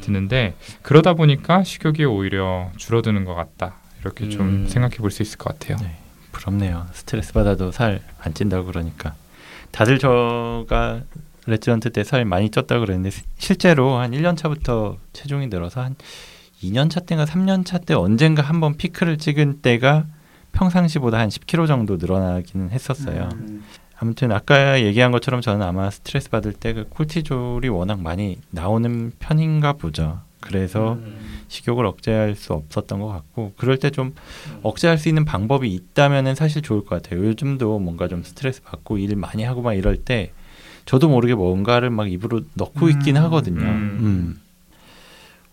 드는데 0.00 0.54
그러다 0.82 1.12
보니까 1.14 1.62
식욕이 1.64 2.04
오히려 2.06 2.70
줄어드는 2.78 3.24
것 3.26 3.34
같다 3.34 3.74
이렇게 4.00 4.28
좀 4.30 4.48
음. 4.48 4.66
생각해 4.68 4.96
볼 4.96 5.10
수 5.10 5.22
있을 5.22 5.36
것 5.38 5.56
같아요. 5.58 5.76
네. 5.82 5.98
부럽네요. 6.32 6.86
스트레스 6.92 7.32
받아도 7.34 7.70
살 7.70 8.00
안 8.22 8.32
찐다고 8.32 8.64
그러니까. 8.66 9.14
다들 9.70 9.98
저가 9.98 11.02
레지던트 11.46 11.90
때 11.92 12.04
살 12.04 12.24
많이 12.24 12.50
쪘다고 12.50 12.80
그랬는데 12.80 13.10
시- 13.10 13.22
실제로 13.36 13.96
한 13.98 14.12
1년 14.12 14.36
차부터 14.36 14.96
체중이 15.12 15.48
늘어서 15.48 15.82
한 15.82 15.94
2년 16.62 16.90
차 16.90 17.00
때인가 17.00 17.24
3년 17.24 17.64
차 17.64 17.78
때 17.78 17.94
언젠가 17.94 18.42
한번 18.42 18.76
피크를 18.76 19.18
찍은 19.18 19.60
때가 19.62 20.06
평상시보다 20.52 21.18
한 21.18 21.28
10kg 21.28 21.66
정도 21.66 21.96
늘어나기는 21.96 22.70
했었어요. 22.70 23.28
음. 23.34 23.64
아무튼 23.98 24.32
아까 24.32 24.82
얘기한 24.82 25.12
것처럼 25.12 25.40
저는 25.40 25.64
아마 25.64 25.88
스트레스 25.90 26.28
받을 26.28 26.52
때 26.52 26.72
그 26.74 26.86
콜티졸이 26.88 27.68
워낙 27.68 28.00
많이 28.00 28.38
나오는 28.50 29.12
편인가 29.18 29.74
보죠. 29.74 30.20
그래서 30.40 30.98
식욕을 31.46 31.86
억제할 31.86 32.34
수 32.34 32.52
없었던 32.52 32.98
것 33.00 33.06
같고 33.06 33.52
그럴 33.56 33.78
때 33.78 33.90
좀 33.90 34.12
억제할 34.64 34.98
수 34.98 35.08
있는 35.08 35.24
방법이 35.24 35.72
있다면은 35.72 36.34
사실 36.34 36.62
좋을 36.62 36.84
것 36.84 37.00
같아요. 37.02 37.24
요즘도 37.24 37.78
뭔가 37.78 38.08
좀 38.08 38.24
스트레스 38.24 38.60
받고 38.62 38.98
일 38.98 39.14
많이 39.14 39.44
하고 39.44 39.62
막 39.62 39.74
이럴 39.74 39.96
때 39.96 40.32
저도 40.84 41.08
모르게 41.08 41.34
뭔가를 41.36 41.90
막 41.90 42.10
입으로 42.10 42.40
넣고 42.54 42.88
있긴 42.88 43.16
음. 43.16 43.22
하거든요. 43.22 43.60
음. 43.62 43.98
음. 44.00 44.40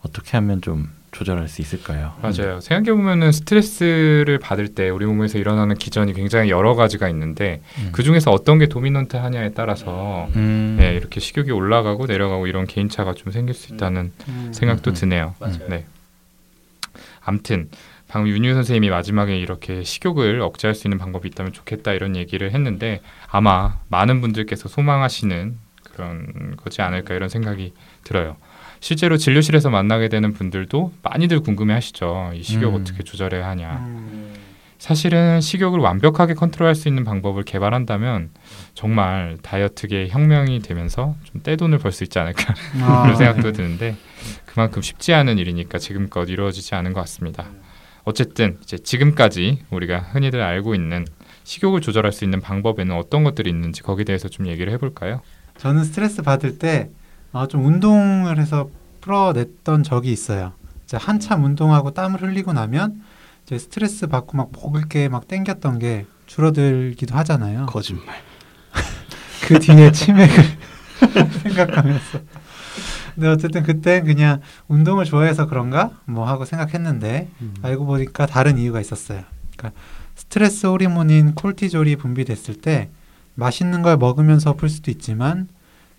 어떻게 0.01 0.31
하면 0.37 0.61
좀 0.61 0.89
조절할 1.11 1.47
수 1.47 1.61
있을까요? 1.61 2.13
맞아요. 2.21 2.59
생각해 2.59 2.95
보면은 2.95 3.31
스트레스를 3.31 4.37
받을 4.39 4.69
때 4.69 4.89
우리 4.89 5.05
몸에서 5.05 5.37
일어나는 5.37 5.75
기전이 5.75 6.13
굉장히 6.13 6.49
여러 6.49 6.75
가지가 6.75 7.09
있는데 7.09 7.61
음. 7.79 7.89
그 7.91 8.03
중에서 8.03 8.31
어떤 8.31 8.59
게 8.59 8.67
도미넌트 8.67 9.17
하냐에 9.17 9.51
따라서 9.53 10.27
음. 10.35 10.77
네, 10.79 10.93
이렇게 10.93 11.19
식욕이 11.19 11.51
올라가고 11.51 12.05
내려가고 12.05 12.47
이런 12.47 12.67
개인차가 12.67 13.13
좀 13.13 13.31
생길 13.31 13.55
수 13.55 13.73
있다는 13.73 14.11
음. 14.27 14.51
생각도 14.53 14.91
음. 14.91 14.93
드네요. 14.93 15.35
맞아요. 15.39 15.67
네. 15.67 15.85
암튼 17.23 17.69
방금 18.07 18.31
윤유 18.31 18.53
선생님이 18.53 18.89
마지막에 18.89 19.37
이렇게 19.37 19.83
식욕을 19.83 20.41
억제할 20.41 20.73
수 20.73 20.87
있는 20.87 20.97
방법이 20.97 21.27
있다면 21.27 21.53
좋겠다 21.53 21.93
이런 21.93 22.15
얘기를 22.15 22.51
했는데 22.51 23.01
아마 23.29 23.77
많은 23.89 24.21
분들께서 24.21 24.67
소망하시는 24.67 25.57
그런 25.83 26.55
거지 26.57 26.81
않을까 26.81 27.13
이런 27.13 27.29
생각이 27.29 27.73
들어요. 28.03 28.37
실제로 28.79 29.17
진료실에서 29.17 29.69
만나게 29.69 30.07
되는 30.09 30.33
분들도 30.33 30.93
많이들 31.03 31.41
궁금해하시죠. 31.41 32.31
이 32.35 32.43
식욕 32.43 32.75
음. 32.75 32.81
어떻게 32.81 33.03
조절해야 33.03 33.47
하냐. 33.49 33.71
음. 33.85 34.33
사실은 34.77 35.41
식욕을 35.41 35.79
완벽하게 35.79 36.35
컨트롤할 36.35 36.73
수 36.73 36.87
있는 36.87 37.03
방법을 37.03 37.43
개발한다면 37.43 38.29
정말 38.73 39.37
다이어트계 39.41 40.07
혁명이 40.07 40.59
되면서 40.61 41.15
좀 41.25 41.41
떼돈을 41.43 41.79
벌 41.79 41.91
수 41.91 42.05
있지 42.05 42.17
않을까 42.17 42.53
아, 42.81 43.01
그런 43.03 43.17
생각도 43.17 43.51
네. 43.51 43.51
드는데 43.51 43.97
그만큼 44.45 44.81
쉽지 44.81 45.13
않은 45.13 45.37
일이니까 45.37 45.79
지금껏 45.79 46.29
이루어지지 46.29 46.75
않은 46.75 46.93
것 46.93 47.01
같습니다. 47.01 47.45
어쨌든 48.05 48.57
이제 48.63 48.77
지금까지 48.77 49.59
우리가 49.69 49.99
흔히들 49.99 50.41
알고 50.41 50.73
있는 50.75 51.05
식욕을 51.43 51.81
조절할 51.81 52.13
수 52.13 52.23
있는 52.23 52.39
방법에는 52.39 52.95
어떤 52.95 53.25
것들이 53.25 53.49
있는지 53.49 53.83
거기에 53.83 54.05
대해서 54.05 54.29
좀 54.29 54.47
얘기를 54.47 54.71
해볼까요? 54.71 55.21
저는 55.57 55.83
스트레스 55.83 56.21
받을 56.21 56.57
때 56.57 56.89
어, 57.31 57.47
좀 57.47 57.65
운동을 57.65 58.39
해서 58.39 58.69
풀어냈던 59.01 59.83
적이 59.83 60.11
있어요. 60.11 60.53
이제 60.83 60.97
한참 60.97 61.43
운동하고 61.43 61.91
땀을 61.91 62.21
흘리고 62.21 62.53
나면 62.53 63.01
이제 63.45 63.57
스트레스 63.57 64.07
받고 64.07 64.37
막 64.37 64.49
먹을 64.53 64.87
게 64.87 65.07
막 65.09 65.27
땡겼던 65.27 65.79
게 65.79 66.05
줄어들기도 66.25 67.15
하잖아요. 67.15 67.65
거짓말. 67.67 68.05
그 69.47 69.59
뒤에 69.59 69.91
치맥을 69.91 70.35
생각하면서. 71.43 72.19
근데 73.15 73.27
어쨌든 73.27 73.63
그때 73.63 74.01
그냥 74.01 74.39
운동을 74.67 75.05
좋아해서 75.05 75.47
그런가 75.47 75.91
뭐 76.05 76.27
하고 76.27 76.45
생각했는데 76.45 77.27
음. 77.41 77.53
알고 77.61 77.85
보니까 77.85 78.25
다른 78.25 78.57
이유가 78.57 78.79
있었어요. 78.79 79.23
그러니까 79.57 79.79
스트레스 80.15 80.67
호르몬인 80.67 81.35
콜티졸이 81.35 81.95
분비됐을 81.97 82.55
때 82.61 82.89
맛있는 83.35 83.81
걸 83.81 83.97
먹으면서 83.97 84.53
풀 84.53 84.69
수도 84.69 84.91
있지만 84.91 85.47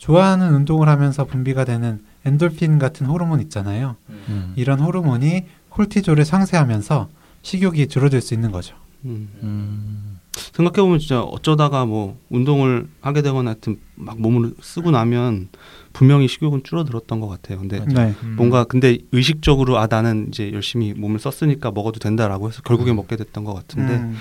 좋아하는 0.01 0.55
운동을 0.55 0.89
하면서 0.89 1.27
분비가 1.27 1.65
되는 1.65 2.01
엔돌핀 2.25 2.79
같은 2.79 3.07
호르몬 3.07 3.41
있잖아요. 3.43 3.97
음. 4.09 4.55
이런 4.57 4.81
호르몬이 4.81 5.45
콜티졸을 5.69 6.25
상쇄하면서 6.25 7.09
식욕이 7.43 7.87
줄어들 7.89 8.23
수 8.23 8.33
있는 8.33 8.51
거죠. 8.51 8.75
음. 9.05 9.29
음. 9.43 10.19
생각해 10.53 10.83
보면 10.83 11.01
진짜 11.01 11.21
어쩌다가 11.21 11.85
뭐 11.85 12.19
운동을 12.31 12.89
하게 13.03 13.21
되거나 13.21 13.51
하여튼 13.51 13.79
막 13.95 14.19
몸을 14.19 14.55
쓰고 14.63 14.91
나면 14.91 15.49
분명히 15.93 16.29
식욕은 16.29 16.63
줄어들었던 16.63 17.21
것 17.21 17.29
같아요. 17.29 17.59
근데 17.59 17.85
네. 17.85 18.15
음. 18.23 18.37
뭔가 18.37 18.65
근데 18.65 18.99
의식적으로 19.13 19.79
아 19.79 19.87
나는 19.87 20.29
이제 20.29 20.51
열심히 20.53 20.95
몸을 20.95 21.19
썼으니까 21.19 21.73
먹어도 21.73 22.01
된다라고 22.01 22.49
해서 22.49 22.63
결국에 22.63 22.93
음. 22.93 22.97
먹게 22.97 23.17
됐던 23.17 23.45
것 23.45 23.53
같은데 23.53 23.97
음, 23.97 24.17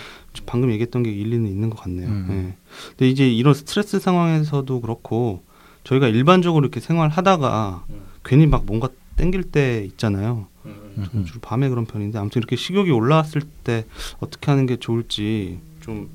방금 0.46 0.72
얘기했던 0.72 1.04
게 1.04 1.12
일리는 1.12 1.48
있는 1.48 1.70
것 1.70 1.80
같네요. 1.80 2.10
음. 2.10 2.28
예. 2.30 2.58
근데 2.90 3.10
이제 3.10 3.30
이런 3.30 3.54
스트레스 3.54 4.00
상황에서도 4.00 4.82
그렇고 4.82 5.48
저희가 5.90 6.08
일반적으로 6.08 6.64
이렇게 6.64 6.80
생활하다가 6.80 7.86
음. 7.90 8.02
괜히 8.24 8.46
막 8.46 8.66
뭔가 8.66 8.90
땡길 9.16 9.44
때 9.46 9.84
있잖아요. 9.86 10.46
음. 10.66 11.08
저는 11.12 11.26
주로 11.26 11.40
밤에 11.40 11.68
그런 11.70 11.86
편인데 11.86 12.20
아무튼 12.20 12.40
이렇게 12.40 12.56
식욕이 12.56 12.92
올라왔을 12.92 13.42
때 13.64 13.86
어떻게 14.20 14.52
하는 14.52 14.68
게 14.68 14.78
좋을지 14.78 15.60
좀 15.82 16.10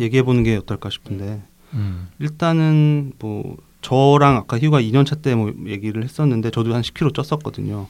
얘기해 0.00 0.22
보는 0.22 0.42
게 0.42 0.56
어떨까 0.56 0.88
싶은데 0.88 1.42
음. 1.74 2.08
일단은 2.18 3.12
뭐 3.18 3.58
저랑 3.82 4.36
아까 4.36 4.58
희우가 4.58 4.80
2년차 4.80 5.20
때 5.20 5.34
뭐 5.34 5.52
얘기를 5.66 6.02
했었는데 6.02 6.50
저도 6.50 6.74
한 6.74 6.80
10kg 6.80 7.12
쪘었거든요. 7.12 7.86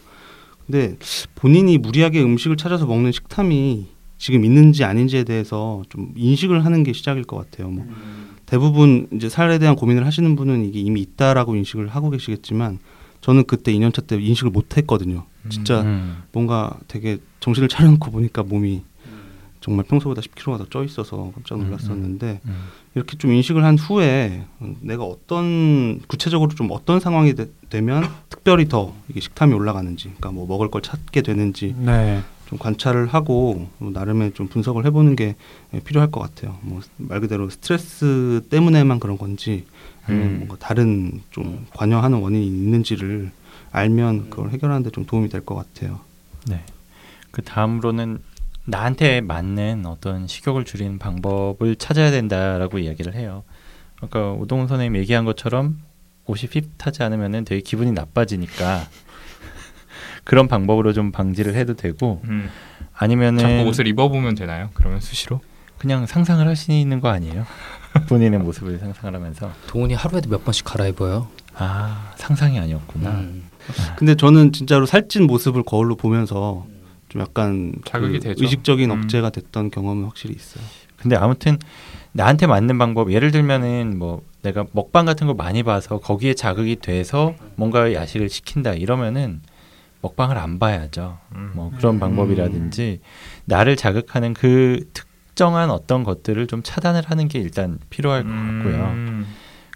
근데 0.66 0.96
본인이 1.36 1.78
무리하게 1.78 2.22
음식을 2.22 2.56
찾아서 2.56 2.86
먹는 2.86 3.12
식탐이 3.12 3.86
지금 4.18 4.44
있는지 4.44 4.82
아닌지에 4.82 5.22
대해서 5.22 5.82
좀 5.88 6.12
인식을 6.16 6.64
하는 6.64 6.82
게 6.82 6.92
시작일 6.92 7.22
것 7.22 7.36
같아요. 7.36 7.70
뭐 7.70 7.86
대부분 8.48 9.08
이제 9.12 9.28
살에 9.28 9.58
대한 9.58 9.76
고민을 9.76 10.06
하시는 10.06 10.34
분은 10.34 10.64
이게 10.64 10.80
이미 10.80 11.00
있다라고 11.02 11.54
인식을 11.56 11.88
하고 11.88 12.10
계시겠지만 12.10 12.78
저는 13.20 13.44
그때 13.44 13.72
2년차 13.72 14.06
때 14.06 14.16
인식을 14.16 14.50
못 14.50 14.76
했거든요. 14.76 15.24
진짜 15.50 15.82
음. 15.82 16.22
뭔가 16.32 16.76
되게 16.88 17.18
정신을 17.40 17.68
차려놓고 17.68 18.10
보니까 18.10 18.42
몸이 18.42 18.82
정말 19.60 19.84
평소보다 19.86 20.20
10kg가 20.22 20.58
더 20.58 20.64
쪄 20.70 20.84
있어서 20.84 21.30
깜짝 21.34 21.58
놀랐었는데 21.58 22.40
음. 22.46 22.68
이렇게 22.94 23.18
좀 23.18 23.32
인식을 23.32 23.64
한 23.64 23.76
후에 23.76 24.44
내가 24.80 25.04
어떤 25.04 26.00
구체적으로 26.06 26.54
좀 26.54 26.68
어떤 26.70 27.00
상황이 27.00 27.34
되, 27.34 27.80
면 27.80 28.04
특별히 28.30 28.68
더 28.68 28.94
이게 29.08 29.20
식탐이 29.20 29.52
올라가는지, 29.52 30.04
그러니까 30.04 30.30
뭐 30.30 30.46
먹을 30.46 30.70
걸 30.70 30.80
찾게 30.80 31.22
되는지 31.22 31.74
네. 31.78 32.22
좀 32.48 32.58
관찰을 32.58 33.08
하고 33.08 33.68
뭐 33.78 33.90
나름의 33.90 34.32
좀 34.32 34.48
분석을 34.48 34.86
해보는 34.86 35.16
게 35.16 35.36
필요할 35.84 36.10
것 36.10 36.20
같아요. 36.20 36.58
뭐 36.62 36.80
말 36.96 37.20
그대로 37.20 37.48
스트레스 37.50 38.42
때문에만 38.50 39.00
그런 39.00 39.18
건지 39.18 39.66
아니면 40.06 40.26
음. 40.28 40.36
뭔가 40.38 40.56
다른 40.58 41.20
좀 41.30 41.66
관여하는 41.74 42.18
원인이 42.20 42.46
있는지를 42.46 43.30
알면 43.70 44.30
그걸 44.30 44.50
해결하는데 44.50 44.90
좀 44.90 45.04
도움이 45.04 45.28
될 45.28 45.44
것 45.44 45.54
같아요. 45.54 46.00
네. 46.48 46.62
그 47.30 47.42
다음으로는 47.42 48.18
나한테 48.64 49.20
맞는 49.20 49.84
어떤 49.86 50.26
식욕을 50.26 50.64
줄이는 50.64 50.98
방법을 50.98 51.76
찾아야 51.76 52.10
된다라고 52.10 52.78
이야기를 52.78 53.14
해요. 53.14 53.42
아까 54.00 54.32
오동훈 54.32 54.68
선생님 54.68 54.98
얘기한 55.00 55.24
것처럼 55.26 55.78
옷이 56.26 56.48
핏하지 56.50 57.02
않으면은 57.02 57.44
되게 57.44 57.60
기분이 57.60 57.92
나빠지니까 57.92 58.86
그런 60.28 60.46
방법으로 60.46 60.92
좀 60.92 61.10
방지를 61.10 61.54
해도 61.54 61.72
되고 61.72 62.20
음. 62.24 62.50
아니면은 62.92 63.38
자꾸 63.38 63.70
옷을 63.70 63.86
입어보면 63.86 64.34
되나요? 64.34 64.68
그러면 64.74 65.00
수시로? 65.00 65.40
그냥 65.78 66.04
상상을 66.04 66.46
하시는 66.46 67.00
거 67.00 67.08
아니에요? 67.08 67.46
본인의 68.10 68.40
모습을 68.40 68.78
상상을 68.78 69.14
하면서 69.14 69.50
동훈이 69.68 69.94
하루에도 69.94 70.28
몇 70.28 70.44
번씩 70.44 70.66
갈아입어요. 70.66 71.28
아 71.54 72.12
상상이 72.16 72.58
아니었구나. 72.58 73.10
음. 73.10 73.48
근데 73.96 74.14
저는 74.16 74.52
진짜로 74.52 74.84
살찐 74.84 75.26
모습을 75.26 75.62
거울로 75.62 75.96
보면서 75.96 76.66
좀 77.08 77.22
약간 77.22 77.72
자극이 77.86 78.18
그 78.18 78.24
되죠. 78.24 78.44
의식적인 78.44 78.90
음. 78.90 78.98
억제가 78.98 79.30
됐던 79.30 79.70
경험은 79.70 80.04
확실히 80.04 80.34
있어요. 80.34 80.62
근데 80.98 81.16
아무튼 81.16 81.56
나한테 82.12 82.46
맞는 82.46 82.76
방법 82.76 83.12
예를 83.12 83.30
들면은 83.30 83.98
뭐 83.98 84.22
내가 84.42 84.66
먹방 84.72 85.06
같은 85.06 85.26
거 85.26 85.32
많이 85.32 85.62
봐서 85.62 85.98
거기에 85.98 86.34
자극이 86.34 86.76
돼서 86.76 87.34
뭔가 87.56 87.94
야식을 87.94 88.28
시킨다 88.28 88.74
이러면은 88.74 89.40
먹방을 90.00 90.38
안 90.38 90.58
봐야죠. 90.58 91.18
음. 91.34 91.52
뭐 91.54 91.72
그런 91.76 91.96
음. 91.96 92.00
방법이라든지 92.00 93.00
나를 93.44 93.76
자극하는 93.76 94.34
그 94.34 94.88
특정한 94.92 95.70
어떤 95.70 96.04
것들을 96.04 96.46
좀 96.46 96.62
차단을 96.62 97.02
하는 97.06 97.28
게 97.28 97.38
일단 97.38 97.78
필요할 97.90 98.22
것 98.22 98.28
같고요. 98.28 98.84
음. 98.94 99.26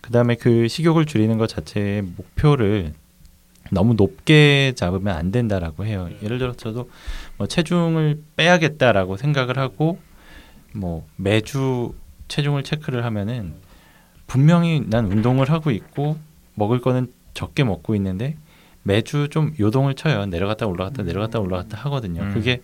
그다음에 0.01 0.35
그 0.35 0.69
식욕을 0.69 1.07
줄이는 1.07 1.39
것 1.39 1.49
자체의 1.49 2.03
목표를 2.03 2.93
너무 3.71 3.95
높게 3.95 4.73
잡으면 4.77 5.17
안 5.17 5.31
된다라고 5.31 5.87
해요. 5.87 6.09
예를 6.23 6.39
들어서 6.39 6.59
저도 6.59 6.91
뭐 7.39 7.47
체중을 7.47 8.23
빼야겠다라고 8.37 9.17
생각을 9.17 9.59
하고 9.59 9.99
뭐 10.75 11.07
매주 11.17 11.95
체중을 12.29 12.65
체크를 12.65 13.05
하면은 13.05 13.55
분명히 14.27 14.83
난 14.87 15.07
운동을 15.07 15.51
하고 15.51 15.71
있고 15.71 16.19
먹을 16.55 16.81
거는 16.81 17.13
적게 17.35 17.65
먹고 17.65 17.95
있는데 17.95 18.37
매주 18.83 19.29
좀 19.29 19.53
요동을 19.59 19.95
쳐요. 19.95 20.27
내려갔다 20.27 20.67
올라갔다 20.67 21.03
내려갔다 21.03 21.39
올라갔다 21.41 21.79
하거든요. 21.79 22.23
음. 22.23 22.35
그게 22.35 22.61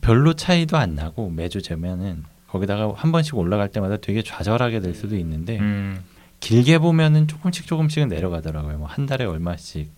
별로 0.00 0.34
차이도 0.34 0.76
안 0.76 0.94
나고 0.94 1.30
매주 1.30 1.62
재면은 1.62 2.24
거기다가 2.48 2.92
한 2.96 3.12
번씩 3.12 3.36
올라갈 3.36 3.68
때마다 3.68 3.96
되게 3.96 4.22
좌절하게 4.22 4.80
될 4.80 4.94
수도 4.94 5.16
있는데 5.16 5.58
음. 5.58 6.02
길게 6.40 6.78
보면은 6.78 7.28
조금씩 7.28 7.66
조금씩은 7.66 8.08
내려가더라고요. 8.08 8.78
뭐 8.78 8.86
한 8.88 9.06
달에 9.06 9.24
얼마씩. 9.24 9.90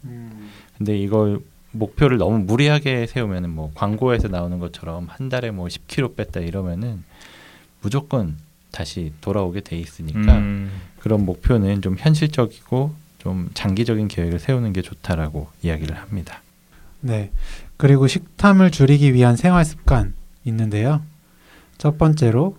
근데 0.77 0.99
이걸 0.99 1.41
목표를 1.73 2.19
너무 2.19 2.39
무리하게 2.39 3.07
세우면은 3.07 3.51
뭐 3.51 3.73
광고에서 3.75 4.29
나오는 4.29 4.59
것처럼 4.59 5.07
한 5.09 5.29
달에 5.29 5.51
뭐 5.51 5.67
10kg 5.67 6.15
뺐다 6.17 6.41
이러면은 6.41 7.03
무조건 7.81 8.37
다시 8.71 9.13
돌아오게 9.21 9.61
돼 9.61 9.77
있으니까 9.79 10.37
음. 10.39 10.71
그런 11.01 11.25
목표는 11.25 11.81
좀 11.83 11.97
현실적이고 11.99 12.95
좀 13.25 13.49
장기적인 13.55 14.09
계획을 14.09 14.39
세우는 14.39 14.75
게 14.75 14.83
좋다라고 14.83 15.49
이야기를 15.63 15.97
합니다. 15.97 16.43
네. 17.01 17.31
그리고 17.79 18.07
식탐을 18.07 18.71
줄이기 18.71 19.15
위한 19.15 19.35
생활 19.35 19.65
습관 19.65 20.13
있는데요. 20.45 21.01
첫 21.79 21.97
번째로 21.97 22.59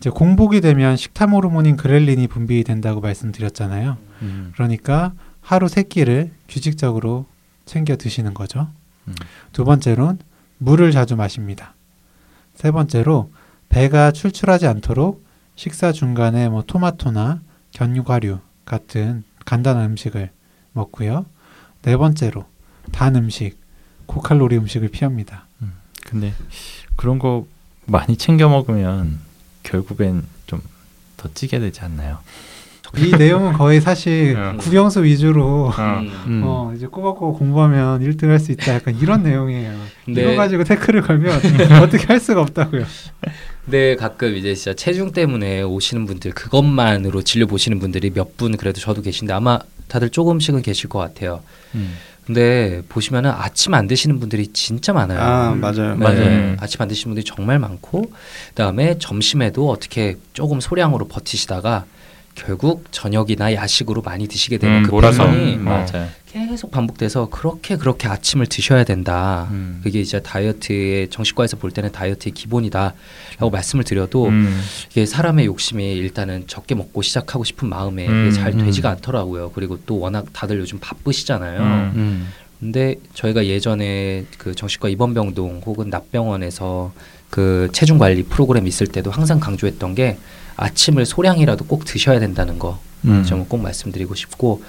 이제 0.00 0.08
공복이 0.08 0.62
되면 0.62 0.96
식탐 0.96 1.32
호르몬인 1.32 1.76
그렐린이 1.76 2.28
분비된다고 2.28 3.02
말씀드렸잖아요. 3.02 3.98
음. 4.22 4.52
그러니까 4.54 5.12
하루 5.42 5.68
세 5.68 5.82
끼를 5.82 6.32
규칙적으로 6.48 7.26
챙겨 7.66 7.96
드시는 7.96 8.32
거죠. 8.32 8.68
음. 9.08 9.14
두 9.52 9.64
번째로는 9.64 10.18
물을 10.56 10.92
자주 10.92 11.14
마십니다. 11.14 11.74
세 12.54 12.70
번째로 12.70 13.30
배가 13.68 14.12
출출하지 14.12 14.66
않도록 14.66 15.24
식사 15.56 15.92
중간에 15.92 16.48
뭐 16.48 16.62
토마토나 16.66 17.42
견과류 17.72 18.38
같은 18.64 19.24
간단한 19.46 19.90
음식을 19.90 20.30
먹고요. 20.72 21.24
네 21.82 21.96
번째로 21.96 22.44
단 22.92 23.16
음식, 23.16 23.58
고칼로리 24.04 24.58
음식을 24.58 24.88
피합니다. 24.90 25.46
근데 26.04 26.34
그런 26.96 27.18
거 27.18 27.46
많이 27.86 28.16
챙겨 28.18 28.48
먹으면 28.48 29.18
결국엔 29.62 30.24
좀 30.46 30.76
더 31.16 31.32
찌게 31.32 31.58
되지 31.58 31.80
않나요? 31.80 32.18
이 32.98 33.10
내용은 33.16 33.52
거의 33.52 33.80
사실 33.80 34.34
음. 34.36 34.56
국영수 34.58 35.04
위주로 35.04 35.70
어. 35.76 36.00
음. 36.26 36.42
어, 36.44 36.72
이제 36.76 36.86
꼬박꼬박 36.86 37.38
공부하면 37.38 38.00
1등 38.00 38.28
할 38.28 38.38
수 38.38 38.52
있다. 38.52 38.74
약간 38.74 38.96
이런 39.00 39.22
내용이에요. 39.22 39.72
근데 40.04 40.22
이거 40.22 40.36
가지고 40.36 40.64
태클을 40.64 41.02
걸면 41.02 41.40
어떻게 41.82 42.06
할 42.06 42.20
수가 42.20 42.40
없다고요. 42.42 42.84
근데 43.64 43.96
가끔 43.96 44.36
이제 44.36 44.54
진짜 44.54 44.74
체중 44.74 45.12
때문에 45.12 45.62
오시는 45.62 46.06
분들 46.06 46.32
그것만으로 46.32 47.22
진료 47.22 47.46
보시는 47.46 47.78
분들이 47.80 48.10
몇 48.10 48.36
분 48.36 48.56
그래도 48.56 48.80
저도 48.80 49.02
계신데 49.02 49.32
아마 49.32 49.58
다들 49.88 50.10
조금씩은 50.10 50.62
계실 50.62 50.88
것 50.88 50.98
같아요. 50.98 51.40
음. 51.74 51.94
근데 52.26 52.82
보시면은 52.88 53.30
아침 53.30 53.72
안 53.74 53.86
드시는 53.86 54.18
분들이 54.20 54.48
진짜 54.48 54.92
많아요. 54.92 55.20
아 55.20 55.54
맞아요. 55.54 55.94
네, 55.94 56.04
맞아요. 56.04 56.56
아침 56.58 56.82
안 56.82 56.88
드시는 56.88 57.14
분들이 57.14 57.24
정말 57.24 57.58
많고 57.60 58.10
그다음에 58.48 58.98
점심에도 58.98 59.70
어떻게 59.70 60.16
조금 60.32 60.60
소량으로 60.60 61.06
버티시다가 61.08 61.84
결국 62.36 62.84
저녁이나 62.92 63.54
야식으로 63.54 64.02
많이 64.02 64.28
드시게 64.28 64.58
되는 64.58 64.78
음, 64.78 64.82
그 64.84 64.90
몰아서. 64.90 65.24
패턴이 65.24 65.54
음, 65.56 65.64
맞아요. 65.64 66.08
계속 66.26 66.70
반복돼서 66.70 67.30
그렇게 67.30 67.76
그렇게 67.76 68.08
아침을 68.08 68.46
드셔야 68.46 68.84
된다. 68.84 69.48
음. 69.50 69.80
그게 69.82 70.00
이제 70.00 70.20
다이어트의 70.20 71.08
정신과에서 71.08 71.56
볼 71.56 71.70
때는 71.70 71.92
다이어트의 71.92 72.32
기본이다라고 72.34 73.50
말씀을 73.50 73.84
드려도 73.84 74.26
음. 74.26 74.60
이게 74.90 75.06
사람의 75.06 75.46
욕심이 75.46 75.94
일단은 75.94 76.46
적게 76.46 76.74
먹고 76.74 77.00
시작하고 77.00 77.42
싶은 77.42 77.70
마음에 77.70 78.06
음, 78.06 78.30
잘 78.32 78.52
음. 78.52 78.66
되지가 78.66 78.90
않더라고요. 78.90 79.52
그리고 79.54 79.78
또 79.86 79.98
워낙 79.98 80.26
다들 80.34 80.58
요즘 80.60 80.78
바쁘시잖아요. 80.78 81.92
근데 82.60 82.96
저희가 83.14 83.46
예전에 83.46 84.24
그 84.38 84.54
정신과 84.54 84.88
입원병동 84.88 85.62
혹은 85.66 85.90
납병원에서 85.90 86.92
그 87.30 87.68
체중 87.72 87.98
관리 87.98 88.22
프로그램 88.22 88.66
있을 88.66 88.86
때도 88.86 89.10
항상 89.10 89.40
강조했던 89.40 89.94
게 89.94 90.16
아침을 90.56 91.04
소량이라도 91.04 91.66
꼭 91.66 91.84
드셔야 91.84 92.18
된다는 92.18 92.58
거 92.58 92.78
음. 93.04 93.24
점은 93.24 93.46
꼭 93.48 93.58
말씀드리고 93.58 94.14
싶고 94.14 94.62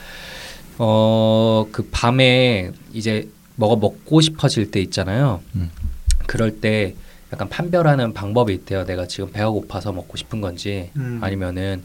어 0.80 1.66
그 1.72 1.88
밤에 1.92 2.72
이제 2.94 3.30
뭐가 3.56 3.76
먹고 3.78 4.22
싶어질 4.22 4.70
때 4.72 4.80
있잖아요. 4.82 5.42
음. 5.56 5.72
그럴 6.28 6.60
때 6.60 6.96
약간 7.34 7.50
판별하는 7.50 8.14
방법이 8.14 8.54
있대요. 8.54 8.86
내가 8.86 9.08
지금 9.08 9.32
배가 9.32 9.50
고파서 9.50 9.92
먹고 9.92 10.18
싶은 10.18 10.40
건지 10.42 10.92
음. 10.98 11.20
아니면은 11.22 11.84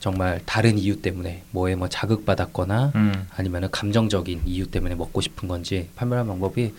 정말 0.00 0.40
다른 0.46 0.78
이유 0.78 1.00
때문에 1.00 1.44
뭐에 1.52 1.76
뭐 1.76 1.88
자극받았거나 1.88 2.92
음. 2.94 3.26
아니면은 3.36 3.70
감정적인 3.70 4.42
이유 4.46 4.66
때문에 4.66 4.94
먹고 4.96 5.20
싶은 5.20 5.46
건지 5.46 5.88
판별하는 5.94 6.28
방법이 6.28 6.74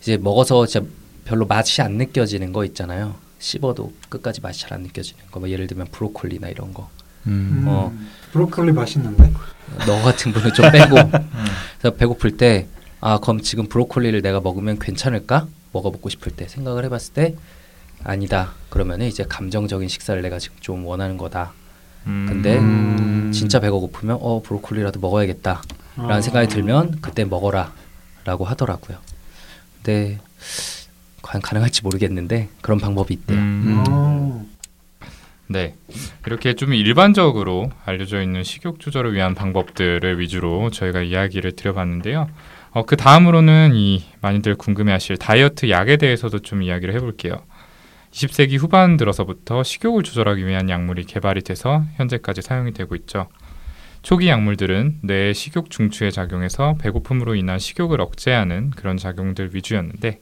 이제 0.00 0.16
먹어서 0.16 0.66
진짜 0.66 0.86
별로 1.24 1.46
맛이 1.46 1.80
안 1.82 1.92
느껴지는 1.92 2.52
거 2.52 2.64
있잖아요. 2.64 3.14
씹어도 3.38 3.92
끝까지 4.08 4.40
맛이 4.40 4.60
잘 4.62 4.72
안 4.72 4.82
느껴지는 4.82 5.22
거. 5.30 5.40
뭐 5.40 5.48
예를 5.48 5.66
들면 5.66 5.88
브로콜리나 5.92 6.48
이런 6.48 6.74
거. 6.74 6.88
음. 7.26 7.62
음. 7.62 7.64
어. 7.68 7.92
브로콜리 8.32 8.72
맛있는데? 8.72 9.32
너 9.86 10.02
같은 10.02 10.32
분은 10.32 10.52
좀 10.54 10.70
빼고 10.72 10.94
그래서 11.78 11.96
배고플 11.96 12.36
때 12.36 12.66
아 13.06 13.18
그럼 13.18 13.42
지금 13.42 13.66
브로콜리를 13.68 14.22
내가 14.22 14.40
먹으면 14.40 14.78
괜찮을까 14.78 15.46
먹어보고 15.72 16.08
싶을 16.08 16.32
때 16.32 16.48
생각을 16.48 16.86
해봤을 16.86 17.12
때 17.12 17.34
아니다 18.02 18.54
그러면은 18.70 19.06
이제 19.06 19.24
감정적인 19.28 19.88
식사를 19.88 20.20
내가 20.22 20.38
지금 20.38 20.56
좀 20.60 20.86
원하는 20.86 21.18
거다 21.18 21.52
음. 21.54 21.63
근데 22.04 22.58
음. 22.58 23.30
진짜 23.32 23.60
배가 23.60 23.76
고프면 23.76 24.18
어 24.20 24.42
브로콜리라도 24.42 25.00
먹어야겠다 25.00 25.62
아. 25.96 26.02
라는 26.02 26.22
생각이 26.22 26.48
들면 26.48 27.00
그때 27.00 27.24
먹어라 27.24 27.72
라고 28.24 28.44
하더라고요 28.44 28.98
근데 29.76 30.18
과연 31.22 31.40
가능할지 31.42 31.82
모르겠는데 31.82 32.48
그런 32.60 32.78
방법이 32.78 33.14
있대요 33.14 33.38
음. 33.38 33.84
어. 33.88 34.46
네. 35.46 35.74
이렇게 36.26 36.54
좀 36.54 36.72
일반적으로 36.72 37.70
알려져 37.84 38.22
있는 38.22 38.42
식욕 38.42 38.80
조절을 38.80 39.14
위한 39.14 39.34
방법들을 39.34 40.18
위주로 40.18 40.70
저희가 40.70 41.02
이야기를 41.02 41.52
드려봤는데요. 41.52 42.28
어, 42.70 42.84
그 42.84 42.96
다음으로는 42.96 43.72
이 43.74 44.04
많이들 44.20 44.56
궁금해하실 44.56 45.18
다이어트 45.18 45.70
약에 45.70 45.96
대해서도 45.96 46.40
좀 46.40 46.62
이야기를 46.62 46.94
해볼게요. 46.94 47.36
20세기 48.14 48.58
후반 48.58 48.96
들어서부터 48.96 49.64
식욕을 49.64 50.04
조절하기 50.04 50.46
위한 50.46 50.70
약물이 50.70 51.04
개발이 51.04 51.42
돼서 51.42 51.82
현재까지 51.96 52.42
사용이 52.42 52.72
되고 52.72 52.94
있죠. 52.94 53.26
초기 54.02 54.28
약물들은 54.28 55.00
뇌의 55.02 55.34
식욕 55.34 55.68
중추에 55.68 56.10
작용해서 56.12 56.76
배고픔으로 56.78 57.34
인한 57.34 57.58
식욕을 57.58 58.00
억제하는 58.00 58.70
그런 58.70 58.96
작용들 58.98 59.54
위주였는데 59.54 60.20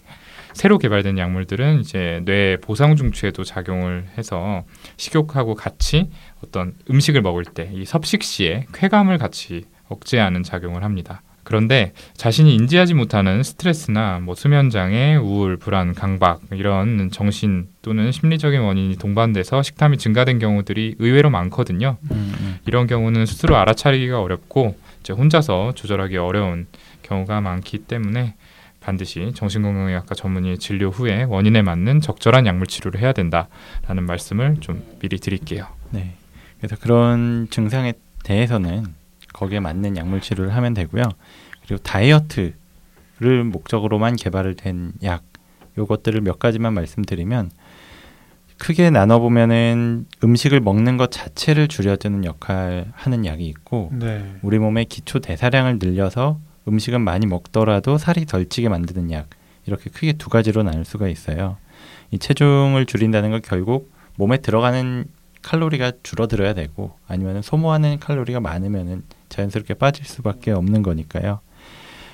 새로 0.54 0.78
개발된 0.78 1.18
약물들은 1.18 1.80
이제 1.80 2.22
뇌 2.24 2.56
보상 2.62 2.96
중추에도 2.96 3.44
작용을 3.44 4.06
해서 4.16 4.64
식욕하고 4.96 5.54
같이 5.54 6.10
어떤 6.42 6.74
음식을 6.88 7.20
먹을 7.20 7.44
때 7.44 7.70
이 7.74 7.84
섭식 7.84 8.22
시에 8.22 8.66
쾌감을 8.72 9.18
같이 9.18 9.64
억제하는 9.88 10.42
작용을 10.42 10.82
합니다. 10.82 11.22
그런데 11.44 11.92
자신이 12.14 12.54
인지하지 12.54 12.94
못하는 12.94 13.42
스트레스나 13.42 14.20
뭐 14.20 14.34
수면 14.34 14.70
장애, 14.70 15.16
우울, 15.16 15.56
불안, 15.56 15.94
강박 15.94 16.40
이런 16.52 17.10
정신 17.10 17.68
또는 17.82 18.12
심리적인 18.12 18.60
원인이 18.60 18.96
동반돼서 18.96 19.62
식탐이 19.62 19.98
증가된 19.98 20.38
경우들이 20.38 20.96
의외로 20.98 21.30
많거든요. 21.30 21.96
음, 22.10 22.34
음. 22.40 22.58
이런 22.66 22.86
경우는 22.86 23.26
스스로 23.26 23.56
알아차리기가 23.56 24.20
어렵고 24.20 24.76
이제 25.00 25.12
혼자서 25.12 25.72
조절하기 25.74 26.16
어려운 26.16 26.66
경우가 27.02 27.40
많기 27.40 27.78
때문에 27.78 28.34
반드시 28.80 29.32
정신건강의학과 29.34 30.14
전문의 30.14 30.58
진료 30.58 30.90
후에 30.90 31.24
원인에 31.24 31.62
맞는 31.62 32.00
적절한 32.00 32.46
약물 32.46 32.66
치료를 32.66 33.00
해야 33.00 33.12
된다라는 33.12 34.04
말씀을 34.06 34.56
좀 34.60 34.82
미리 35.00 35.18
드릴게요. 35.18 35.68
네. 35.90 36.14
그래서 36.58 36.76
그런 36.80 37.48
증상에 37.50 37.94
대해서는 38.24 39.01
거기에 39.32 39.60
맞는 39.60 39.96
약물 39.96 40.20
치료를 40.20 40.54
하면 40.54 40.74
되고요. 40.74 41.04
그리고 41.64 41.82
다이어트를 41.82 43.44
목적으로만 43.44 44.16
개발을 44.16 44.56
된 44.56 44.92
약, 45.02 45.22
요것들을 45.78 46.20
몇 46.20 46.38
가지만 46.38 46.74
말씀드리면 46.74 47.50
크게 48.58 48.90
나눠 48.90 49.18
보면은 49.18 50.06
음식을 50.22 50.60
먹는 50.60 50.96
것 50.96 51.10
자체를 51.10 51.66
줄여주는 51.66 52.24
역할 52.24 52.86
하는 52.94 53.26
약이 53.26 53.44
있고 53.46 53.90
네. 53.92 54.36
우리 54.42 54.58
몸의 54.58 54.84
기초 54.84 55.18
대사량을 55.18 55.78
늘려서 55.80 56.38
음식은 56.68 57.00
많이 57.00 57.26
먹더라도 57.26 57.98
살이 57.98 58.24
덜 58.24 58.48
찌게 58.48 58.68
만드는 58.68 59.10
약 59.10 59.28
이렇게 59.66 59.90
크게 59.90 60.12
두 60.12 60.28
가지로 60.28 60.62
나눌 60.62 60.84
수가 60.84 61.08
있어요. 61.08 61.56
이 62.12 62.18
체중을 62.18 62.86
줄인다는 62.86 63.32
건 63.32 63.40
결국 63.42 63.90
몸에 64.16 64.36
들어가는 64.36 65.06
칼로리가 65.42 65.92
줄어들어야 66.02 66.54
되고 66.54 66.96
아니면 67.08 67.42
소모하는 67.42 67.98
칼로리가 67.98 68.40
많으면은 68.40 69.02
자연스럽게 69.28 69.74
빠질 69.74 70.04
수밖에 70.04 70.50
없는 70.52 70.82
거니까요. 70.82 71.40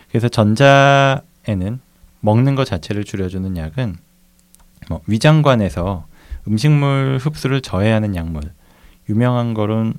그래서 0.09 0.29
전자에는 0.29 1.81
먹는 2.21 2.55
것 2.55 2.65
자체를 2.65 3.05
줄여주는 3.05 3.57
약은 3.57 3.97
뭐 4.89 5.01
위장관에서 5.07 6.07
음식물 6.47 7.19
흡수를 7.21 7.61
저해하는 7.61 8.17
약물 8.17 8.43
유명한 9.09 9.55
거는 9.55 9.95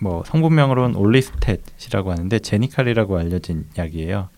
뭐 0.00 0.22
성분명으로는 0.26 0.96
올리스텟이라고 0.96 2.06
하는데 2.08 2.38
제니칼이라고 2.38 3.16
알려진 3.18 3.66
약이에요. 3.78 4.28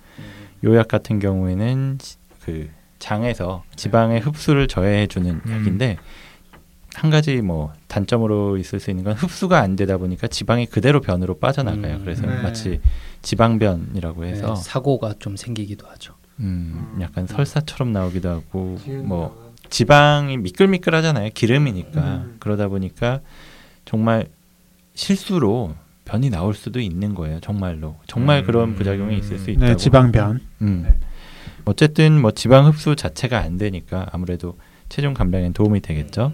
요약 0.65 0.89
같은 0.89 1.19
경우에는 1.19 1.99
시- 2.01 2.17
그 2.45 2.69
장에서 2.99 3.65
지방의 3.75 4.21
흡수를 4.21 4.69
저해해주는 4.69 5.31
음. 5.45 5.53
약인데 5.53 5.99
한 6.97 7.11
가지 7.11 7.43
뭐 7.43 7.73
단점으로 7.89 8.57
있을 8.57 8.81
수 8.81 8.91
있는 8.91 9.05
건 9.05 9.13
흡수가 9.13 9.61
안 9.61 9.77
되다 9.77 9.99
보니까 9.99 10.29
지방이 10.29 10.67
그대로 10.67 11.01
변으로 11.01 11.39
빠져나가요. 11.39 11.97
음. 11.97 12.01
그래서 12.01 12.27
네. 12.27 12.43
마치 12.43 12.81
지방변이라고 13.21 14.23
네, 14.23 14.31
해서 14.31 14.55
사고가 14.55 15.15
좀 15.19 15.37
생기기도 15.37 15.87
하죠 15.89 16.15
음, 16.41 16.95
음. 16.95 17.03
약간 17.03 17.27
설사처럼 17.27 17.93
나오기도 17.93 18.31
하고 18.31 18.79
뭐 19.05 19.53
지방이 19.69 20.39
미끌미끌하잖아요. 20.39 21.31
기름이니까 21.35 22.01
음. 22.01 22.37
그러다 22.41 22.69
보니까 22.69 23.21
정말 23.85 24.29
실수로 24.95 25.75
변이 26.07 26.31
나올 26.31 26.55
수도 26.55 26.81
있는 26.81 27.15
거예요. 27.15 27.41
정말로 27.41 27.97
정말 28.07 28.41
음. 28.41 28.47
그런 28.47 28.75
부작용이 28.75 29.19
있을 29.19 29.39
수 29.39 29.51
있다고. 29.51 29.67
네, 29.67 29.77
지방변. 29.77 30.41
음. 30.63 30.83
네. 30.87 30.99
어쨌든 31.67 32.21
뭐 32.21 32.31
지방 32.31 32.67
흡수 32.67 32.97
자체가 32.97 33.39
안 33.39 33.59
되니까 33.59 34.07
아무래도 34.13 34.57
체중 34.89 35.13
감량에 35.15 35.53
도움이 35.53 35.81
되겠죠. 35.81 36.33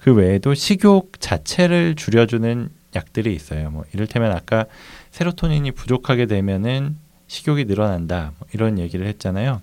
그 0.00 0.14
외에도 0.14 0.54
식욕 0.54 1.20
자체를 1.20 1.94
줄여주는 1.94 2.68
약들이 2.96 3.34
있어요. 3.34 3.70
뭐 3.70 3.84
이를테면 3.92 4.32
아까 4.32 4.66
세로토닌이 5.10 5.72
부족하게 5.72 6.26
되면은 6.26 6.96
식욕이 7.28 7.66
늘어난다 7.66 8.32
뭐 8.38 8.48
이런 8.52 8.78
얘기를 8.78 9.06
했잖아요. 9.06 9.60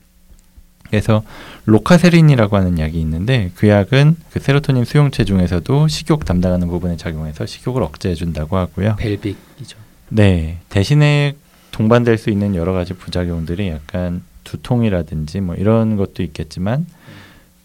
그래서 0.89 1.21
로카세린이라고 1.65 2.55
하는 2.55 2.79
약이 2.79 2.99
있는데 3.01 3.51
그 3.55 3.67
약은 3.67 4.15
그 4.31 4.39
세로토닌 4.39 4.85
수용체 4.85 5.25
중에서도 5.25 5.87
식욕 5.89 6.23
담당하는 6.23 6.69
부분에 6.69 6.95
작용해서 6.95 7.45
식욕을 7.45 7.83
억제해 7.83 8.15
준다고 8.15 8.55
하고요. 8.55 8.95
벨빅이죠 8.97 9.77
네. 10.09 10.59
대신에 10.69 11.35
동반될 11.71 12.17
수 12.17 12.29
있는 12.29 12.55
여러 12.55 12.71
가지 12.71 12.93
부작용들이 12.93 13.67
약간 13.67 14.23
두통이라든지 14.45 15.41
뭐 15.41 15.55
이런 15.55 15.97
것도 15.97 16.23
있겠지만 16.23 16.85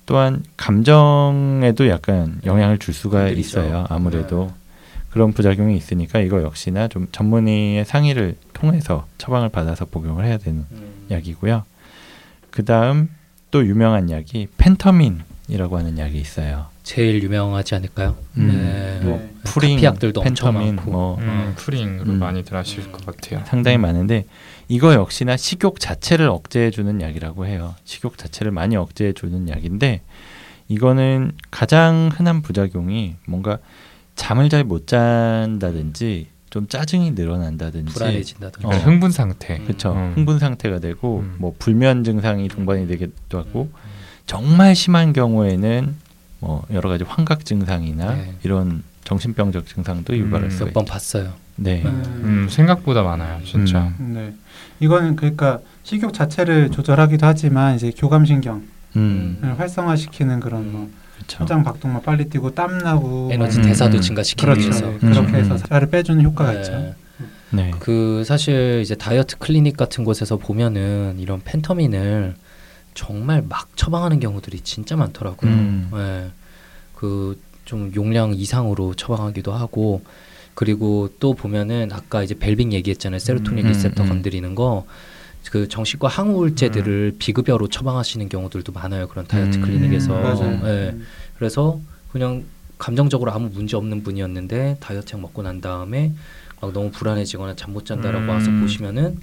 또한 0.06 0.42
감정에도 0.56 1.88
약간 1.88 2.40
영향을 2.44 2.78
줄 2.78 2.92
수가 2.94 3.18
건드리죠. 3.18 3.60
있어요. 3.60 3.86
아무래도 3.88 4.52
그런 5.10 5.32
부작용이 5.32 5.76
있으니까 5.76 6.20
이거 6.20 6.42
역시나 6.42 6.88
좀 6.88 7.06
전문의의 7.12 7.84
상의를 7.84 8.36
통해서 8.52 9.06
처방을 9.18 9.50
받아서 9.50 9.84
복용을 9.84 10.24
해야 10.24 10.38
되는 10.38 10.64
약이고요. 11.10 11.64
그 12.50 12.64
다음 12.64 13.08
또 13.50 13.64
유명한 13.66 14.10
약이 14.10 14.48
펜터민이라고 14.56 15.78
하는 15.78 15.98
약이 15.98 16.18
있어요. 16.18 16.66
제일 16.82 17.22
유명하지 17.22 17.74
않을까요? 17.76 18.16
음. 18.38 18.48
네. 18.48 18.98
네. 19.00 19.06
뭐 19.06 19.30
프링, 19.44 19.76
카피 19.76 19.84
약들도 19.84 20.20
엄청 20.20 20.52
펜터민 20.54 20.76
많고. 20.76 20.90
뭐 20.90 21.18
음, 21.18 21.52
프링으로 21.56 22.10
음. 22.10 22.18
많이들 22.18 22.56
하실 22.56 22.90
것 22.90 23.04
같아요. 23.06 23.44
상당히 23.46 23.78
많은데 23.78 24.24
이거 24.68 24.94
역시나 24.94 25.36
식욕 25.36 25.80
자체를 25.80 26.28
억제해 26.28 26.70
주는 26.70 27.00
약이라고 27.00 27.46
해요. 27.46 27.74
식욕 27.84 28.16
자체를 28.18 28.52
많이 28.52 28.76
억제해 28.76 29.12
주는 29.12 29.48
약인데 29.48 30.02
이거는 30.68 31.32
가장 31.50 32.10
흔한 32.12 32.42
부작용이 32.42 33.16
뭔가 33.26 33.58
잠을 34.14 34.48
잘 34.48 34.64
못 34.64 34.86
잔다든지 34.86 36.28
좀 36.50 36.68
짜증이 36.68 37.12
늘어난다든지 37.12 37.94
불안해진다든지. 37.94 38.66
어. 38.66 38.68
그러니까 38.68 38.90
흥분 38.90 39.10
상태. 39.10 39.58
그렇죠. 39.58 39.92
음. 39.94 40.12
흥분 40.14 40.38
상태가 40.38 40.80
되고 40.80 41.20
음. 41.20 41.36
뭐 41.38 41.54
불면 41.58 42.04
증상이 42.04 42.48
동반이 42.48 42.86
되기도 42.86 43.38
하고 43.38 43.70
정말 44.26 44.74
심한 44.76 45.12
경우에는 45.12 45.96
뭐 46.40 46.64
여러 46.72 46.88
가지 46.90 47.04
환각 47.04 47.44
증상이나 47.44 48.14
네. 48.14 48.34
이런 48.42 48.82
정신병적 49.04 49.66
증상도 49.66 50.12
음. 50.12 50.18
유발할 50.18 50.50
수가 50.50 50.66
몇번 50.66 50.84
봤어요. 50.84 51.32
네. 51.62 51.82
음, 51.84 52.48
생각보다 52.50 53.02
많아요, 53.02 53.40
진짜. 53.44 53.92
네. 53.98 54.34
이거는 54.80 55.16
그러니까 55.16 55.60
식욕 55.82 56.12
자체를 56.12 56.70
조절하기도 56.70 57.26
하지만 57.26 57.76
이제 57.76 57.92
교감신경을 57.96 58.62
음. 58.96 59.54
활성화시키는 59.58 60.40
그런 60.40 60.72
뭐. 60.72 60.90
심장 61.28 61.62
박동만 61.62 62.02
빨리 62.02 62.28
뛰고 62.28 62.52
땀 62.54 62.78
나고 62.78 63.28
에너지 63.32 63.60
음, 63.60 63.64
대사도 63.64 63.98
음. 63.98 64.00
증가시키기 64.00 64.44
그렇죠. 64.44 64.60
위해서. 64.60 64.86
네. 64.86 64.98
그렇게 64.98 65.28
음, 65.28 65.34
해서 65.36 65.52
음. 65.54 65.58
살을 65.58 65.88
빼주는 65.88 66.22
효과가 66.24 66.52
있죠. 66.54 66.72
네. 66.72 66.94
네. 67.50 67.70
그 67.78 68.24
사실 68.26 68.80
이제 68.82 68.94
다이어트 68.94 69.38
클리닉 69.38 69.76
같은 69.76 70.04
곳에서 70.04 70.36
보면은 70.36 71.16
이런 71.18 71.40
펜터민을 71.44 72.34
정말 72.94 73.44
막 73.48 73.68
처방하는 73.76 74.20
경우들이 74.20 74.60
진짜 74.60 74.96
많더라고요. 74.96 75.50
음. 75.50 75.90
네. 75.92 76.30
그좀 76.96 77.92
용량 77.94 78.34
이상으로 78.34 78.94
처방하기도 78.94 79.52
하고 79.52 80.02
그리고 80.54 81.08
또 81.18 81.34
보면은 81.34 81.90
아까 81.92 82.22
이제 82.22 82.34
벨빙 82.38 82.72
얘기했잖아요. 82.72 83.18
세로토닌 83.18 83.64
음, 83.66 83.70
리셉터 83.70 84.04
음. 84.04 84.08
건드리는 84.08 84.54
거. 84.54 84.84
그 85.50 85.66
정신과 85.68 86.08
항우울제들을 86.08 87.16
비급여로 87.18 87.68
처방하시는 87.68 88.28
경우들도 88.28 88.72
많아요. 88.72 89.08
그런 89.08 89.26
다이어트 89.26 89.58
음, 89.58 89.62
클리닉에서. 89.62 90.12
맞아요. 90.12 90.60
예. 90.64 90.90
음. 90.92 91.04
그래서 91.36 91.80
그냥 92.12 92.44
감정적으로 92.78 93.32
아무 93.32 93.48
문제 93.52 93.76
없는 93.76 94.02
분이었는데 94.02 94.76
다이어트 94.80 95.14
약 95.14 95.20
먹고 95.20 95.42
난 95.42 95.60
다음에 95.60 96.12
막 96.60 96.72
너무 96.72 96.90
불안해지거나 96.90 97.56
잠 97.56 97.72
못 97.72 97.86
잔다라고 97.86 98.24
음. 98.24 98.28
와서 98.28 98.50
보시면은 98.60 99.18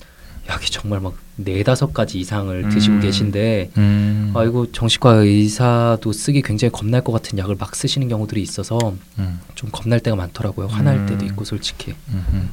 약이 0.49 0.71
정말 0.71 0.99
막 0.99 1.13
네다섯 1.35 1.93
가지 1.93 2.19
이상을 2.19 2.69
드시고 2.69 2.95
음. 2.95 3.01
계신데 3.01 3.71
음. 3.77 4.31
아이고 4.35 4.71
정신과 4.71 5.13
의사도 5.13 6.12
쓰기 6.12 6.41
굉장히 6.41 6.71
겁날 6.71 7.03
것 7.03 7.12
같은 7.12 7.38
약을 7.38 7.55
막 7.59 7.75
쓰시는 7.75 8.07
경우들이 8.09 8.41
있어서 8.41 8.77
음. 9.19 9.39
좀 9.55 9.69
겁날 9.71 9.99
때가 9.99 10.15
많더라고요. 10.17 10.67
화날 10.67 10.97
음. 10.97 11.05
때도 11.05 11.25
있고 11.25 11.45
솔직히. 11.45 11.93
음. 12.09 12.25
음. 12.33 12.49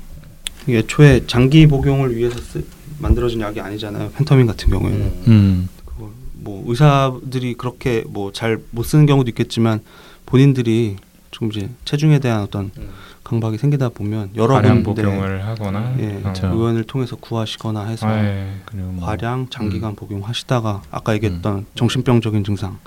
이게 0.67 0.79
애초에 0.79 1.27
장기 1.27 1.67
복용을 1.67 2.15
위해서 2.17 2.39
쓰, 2.41 2.65
만들어진 2.99 3.41
약이 3.41 3.61
아니잖아요. 3.61 4.11
펜터민 4.13 4.47
같은 4.47 4.69
경우에는 4.69 5.01
음. 5.01 5.23
음. 5.29 5.69
그걸 5.87 6.09
뭐 6.35 6.65
의사들이 6.69 7.55
그렇게 7.55 8.05
뭐 8.09 8.31
잘 8.33 8.59
못 8.73 8.83
쓰는 8.85 9.07
경우도 9.07 9.31
있겠지만 9.31 9.81
본인들이 10.27 10.97
좀 11.31 11.51
이제 11.51 11.69
체중에 11.85 12.19
대한 12.19 12.43
어떤 12.43 12.71
음. 12.79 12.89
강박이 13.27 13.59
생기다 13.59 13.89
보면 13.89 14.31
여러 14.37 14.63
군데 14.63 14.85
복용을 14.85 15.45
하거나. 15.45 15.97
예, 15.99 16.15
어. 16.15 16.21
그렇죠. 16.23 16.47
의원을 16.47 16.85
통해서 16.85 17.17
구하시거나 17.17 17.87
해서 17.87 18.07
아, 18.07 18.25
예. 18.25 18.53
그리고 18.65 18.87
뭐 18.93 19.05
과량 19.05 19.49
장기간 19.51 19.91
음. 19.91 19.97
복용하시다가 19.97 20.83
아까 20.93 21.13
얘기했던 21.15 21.67
정신병적인 21.75 22.45
증상 22.45 22.79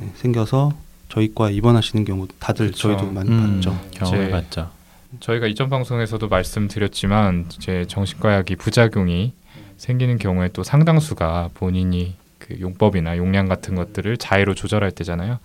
예, 0.00 0.08
생겨서 0.14 0.72
저희과 1.10 1.50
입원하시는 1.50 2.06
경우 2.06 2.26
다들 2.38 2.68
그쵸. 2.68 2.88
저희도 2.88 3.12
많이 3.12 3.28
음, 3.28 3.56
봤죠. 3.56 3.78
경험해 3.90 4.22
이제 4.22 4.30
봤죠. 4.30 4.70
저희가 5.20 5.46
이전 5.46 5.68
방송에서도 5.68 6.26
말씀드렸지만 6.26 7.46
이제 7.54 7.84
정신과 7.86 8.32
약이 8.36 8.56
부작용이 8.56 9.34
생기는 9.76 10.16
경우에 10.16 10.48
또 10.54 10.62
상당수가 10.62 11.50
본인이 11.52 12.14
그 12.50 12.60
용법이나 12.60 13.16
용량 13.16 13.46
같은 13.48 13.74
것들을 13.74 14.16
자의로 14.16 14.54
조절할 14.54 14.90
때잖아요. 14.90 15.38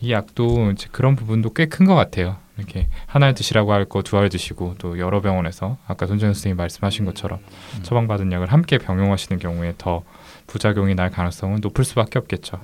이 0.00 0.12
약도 0.12 0.72
그런 0.92 1.14
부분도 1.16 1.52
꽤 1.52 1.66
큰 1.66 1.86
것 1.86 1.94
같아요. 1.94 2.36
이렇게 2.56 2.86
하나를 3.06 3.34
드시라고 3.34 3.72
할 3.72 3.84
거 3.84 4.00
두 4.02 4.16
알 4.16 4.28
드시고 4.30 4.76
또 4.78 4.98
여러 4.98 5.20
병원에서 5.20 5.76
아까 5.86 6.06
손정현 6.06 6.32
선생님 6.34 6.56
말씀하신 6.56 7.04
것처럼 7.04 7.38
음. 7.76 7.82
처방받은 7.82 8.32
약을 8.32 8.50
함께 8.52 8.78
병용하시는 8.78 9.38
경우에 9.38 9.74
더 9.76 10.02
부작용이 10.46 10.94
날 10.94 11.10
가능성은 11.10 11.60
높을 11.60 11.84
수밖에 11.84 12.18
없겠죠. 12.18 12.58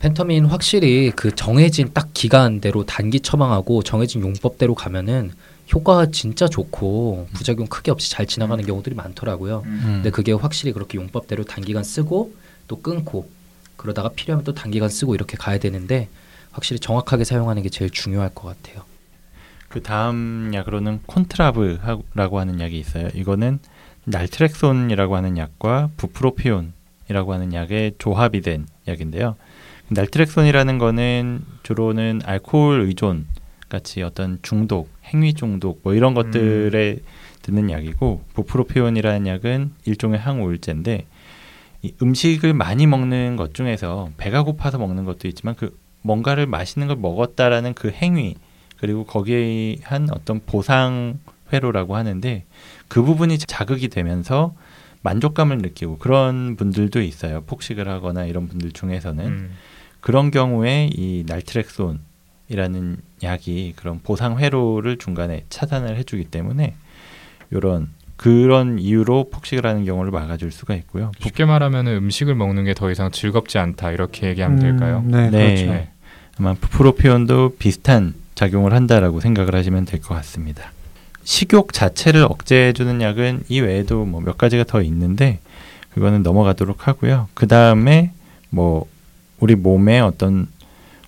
펜터민 0.00 0.46
확실히 0.46 1.10
그 1.14 1.34
정해진 1.34 1.90
딱 1.92 2.08
기간대로 2.14 2.84
단기 2.84 3.20
처방하고 3.20 3.82
정해진 3.82 4.22
용법대로 4.22 4.74
가면은 4.74 5.30
효과가 5.72 6.06
진짜 6.10 6.48
좋고 6.48 7.28
부작용 7.32 7.66
크게 7.66 7.90
없이 7.90 8.10
잘 8.10 8.26
지나가는 8.26 8.64
경우들이 8.64 8.94
많더라고요. 8.94 9.62
음. 9.66 9.80
근데 9.96 10.10
그게 10.10 10.32
확실히 10.32 10.72
그렇게 10.72 10.98
용법대로 10.98 11.44
단기간 11.44 11.84
쓰고 11.84 12.32
또 12.70 12.80
끊고 12.80 13.28
그러다가 13.76 14.10
필요하면 14.10 14.44
또 14.44 14.54
단기간 14.54 14.88
쓰고 14.88 15.16
이렇게 15.16 15.36
가야 15.36 15.58
되는데 15.58 16.08
확실히 16.52 16.78
정확하게 16.78 17.24
사용하는 17.24 17.64
게 17.64 17.68
제일 17.68 17.90
중요할 17.90 18.32
것 18.32 18.46
같아요. 18.46 18.84
그 19.68 19.82
다음 19.82 20.52
약으로는 20.54 21.00
콘트라브라고 21.06 22.38
하는 22.38 22.60
약이 22.60 22.78
있어요. 22.78 23.08
이거는 23.12 23.58
날트렉손이라고 24.04 25.16
하는 25.16 25.36
약과 25.36 25.90
부프로피온이라고 25.96 27.32
하는 27.32 27.52
약의 27.52 27.94
조합이 27.98 28.40
된 28.40 28.66
약인데요. 28.86 29.34
날트렉손이라는 29.88 30.78
거는 30.78 31.44
주로는 31.64 32.20
알코올 32.24 32.82
의존 32.82 33.26
같이 33.68 34.02
어떤 34.02 34.38
중독, 34.42 34.88
행위 35.06 35.34
중독 35.34 35.80
뭐 35.82 35.94
이런 35.94 36.14
것들에 36.14 36.98
드는 37.42 37.70
약이고 37.70 38.22
부프로피온이라는 38.34 39.26
약은 39.26 39.72
일종의 39.86 40.20
항우울제인데 40.20 41.06
이 41.82 41.94
음식을 42.02 42.54
많이 42.54 42.86
먹는 42.86 43.36
것 43.36 43.54
중에서 43.54 44.10
배가 44.16 44.42
고파서 44.42 44.78
먹는 44.78 45.04
것도 45.04 45.28
있지만 45.28 45.54
그 45.54 45.76
뭔가를 46.02 46.46
맛있는 46.46 46.88
걸 46.88 46.96
먹었다라는 46.96 47.74
그 47.74 47.90
행위 47.90 48.36
그리고 48.78 49.04
거기에 49.04 49.76
한 49.82 50.08
어떤 50.10 50.40
보상 50.40 51.18
회로라고 51.52 51.96
하는데 51.96 52.44
그 52.88 53.02
부분이 53.02 53.38
자극이 53.38 53.88
되면서 53.88 54.54
만족감을 55.02 55.58
느끼고 55.58 55.98
그런 55.98 56.56
분들도 56.56 57.00
있어요. 57.02 57.42
폭식을 57.46 57.88
하거나 57.88 58.24
이런 58.24 58.48
분들 58.48 58.72
중에서는 58.72 59.26
음. 59.26 59.50
그런 60.00 60.30
경우에 60.30 60.90
이 60.92 61.24
날트렉손이라는 61.26 62.98
약이 63.22 63.74
그런 63.76 64.00
보상 64.00 64.38
회로를 64.38 64.98
중간에 64.98 65.44
차단을 65.48 65.96
해주기 65.96 66.24
때문에 66.24 66.74
이런 67.50 67.88
그런 68.20 68.78
이유로 68.78 69.30
폭식을 69.30 69.64
하는 69.64 69.86
경우를 69.86 70.10
막아줄 70.10 70.52
수가 70.52 70.74
있고요. 70.74 71.10
쉽게 71.20 71.46
말하면 71.46 71.86
음식을 71.86 72.34
먹는 72.34 72.64
게 72.66 72.74
더 72.74 72.90
이상 72.90 73.10
즐겁지 73.10 73.56
않다 73.56 73.92
이렇게 73.92 74.28
얘기하면 74.28 74.58
될까요? 74.58 75.02
음, 75.06 75.10
네, 75.10 75.30
네. 75.30 75.46
그렇죠. 75.54 75.72
네. 75.72 75.88
아마 76.38 76.52
프로피온도 76.52 77.54
비슷한 77.58 78.12
작용을 78.34 78.74
한다라고 78.74 79.20
생각을 79.20 79.54
하시면 79.54 79.86
될 79.86 80.00
것 80.02 80.14
같습니다. 80.16 80.70
식욕 81.24 81.72
자체를 81.72 82.24
억제해주는 82.24 83.00
약은 83.00 83.44
이 83.48 83.60
외에도 83.60 84.04
뭐 84.04 84.20
몇 84.20 84.36
가지가 84.36 84.64
더 84.64 84.82
있는데 84.82 85.38
그거는 85.94 86.22
넘어가도록 86.22 86.88
하고요. 86.88 87.28
그 87.32 87.46
다음에 87.46 88.12
뭐 88.50 88.84
우리 89.38 89.54
몸의 89.54 90.02
어떤 90.02 90.46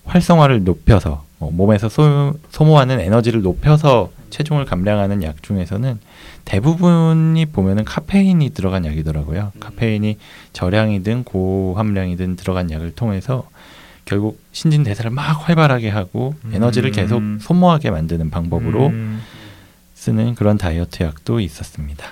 활성화를 0.06 0.64
높여서 0.64 1.24
뭐 1.38 1.50
몸에서 1.52 1.90
소, 1.90 2.32
소모하는 2.50 3.00
에너지를 3.00 3.42
높여서 3.42 4.10
체중을 4.32 4.64
감량하는 4.64 5.22
약 5.22 5.42
중에서는 5.42 6.00
대부분이 6.44 7.46
보면은 7.46 7.84
카페인이 7.84 8.50
들어간 8.50 8.84
약이더라고요. 8.86 9.52
카페인이 9.60 10.18
저량이든 10.52 11.24
고함량이든 11.24 12.36
들어간 12.36 12.70
약을 12.70 12.92
통해서 12.92 13.48
결국 14.04 14.40
신진 14.50 14.82
대사를 14.82 15.08
막 15.10 15.48
활발하게 15.48 15.90
하고 15.90 16.34
에너지를 16.52 16.90
음. 16.90 16.92
계속 16.92 17.22
소모하게 17.40 17.90
만드는 17.90 18.30
방법으로 18.30 18.88
음. 18.88 19.20
쓰는 19.94 20.34
그런 20.34 20.58
다이어트 20.58 21.04
약도 21.04 21.38
있었습니다. 21.38 22.06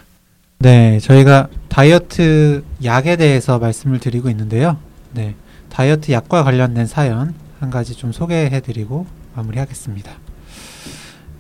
네, 0.59 1.01
저희가 1.01 1.49
다이어트 1.68 2.62
약에 2.85 3.16
대해서 3.16 3.59
말씀을 3.59 3.99
드리고 3.99 4.29
있는데요. 4.31 4.77
네, 5.12 5.35
다이어트 5.71 6.12
약과 6.12 6.45
관련된 6.45 6.87
사연 6.87 7.35
한 7.59 7.71
가지 7.71 7.95
좀 7.95 8.12
소개해드리고 8.12 9.07
마무리하겠습니다. 9.35 10.30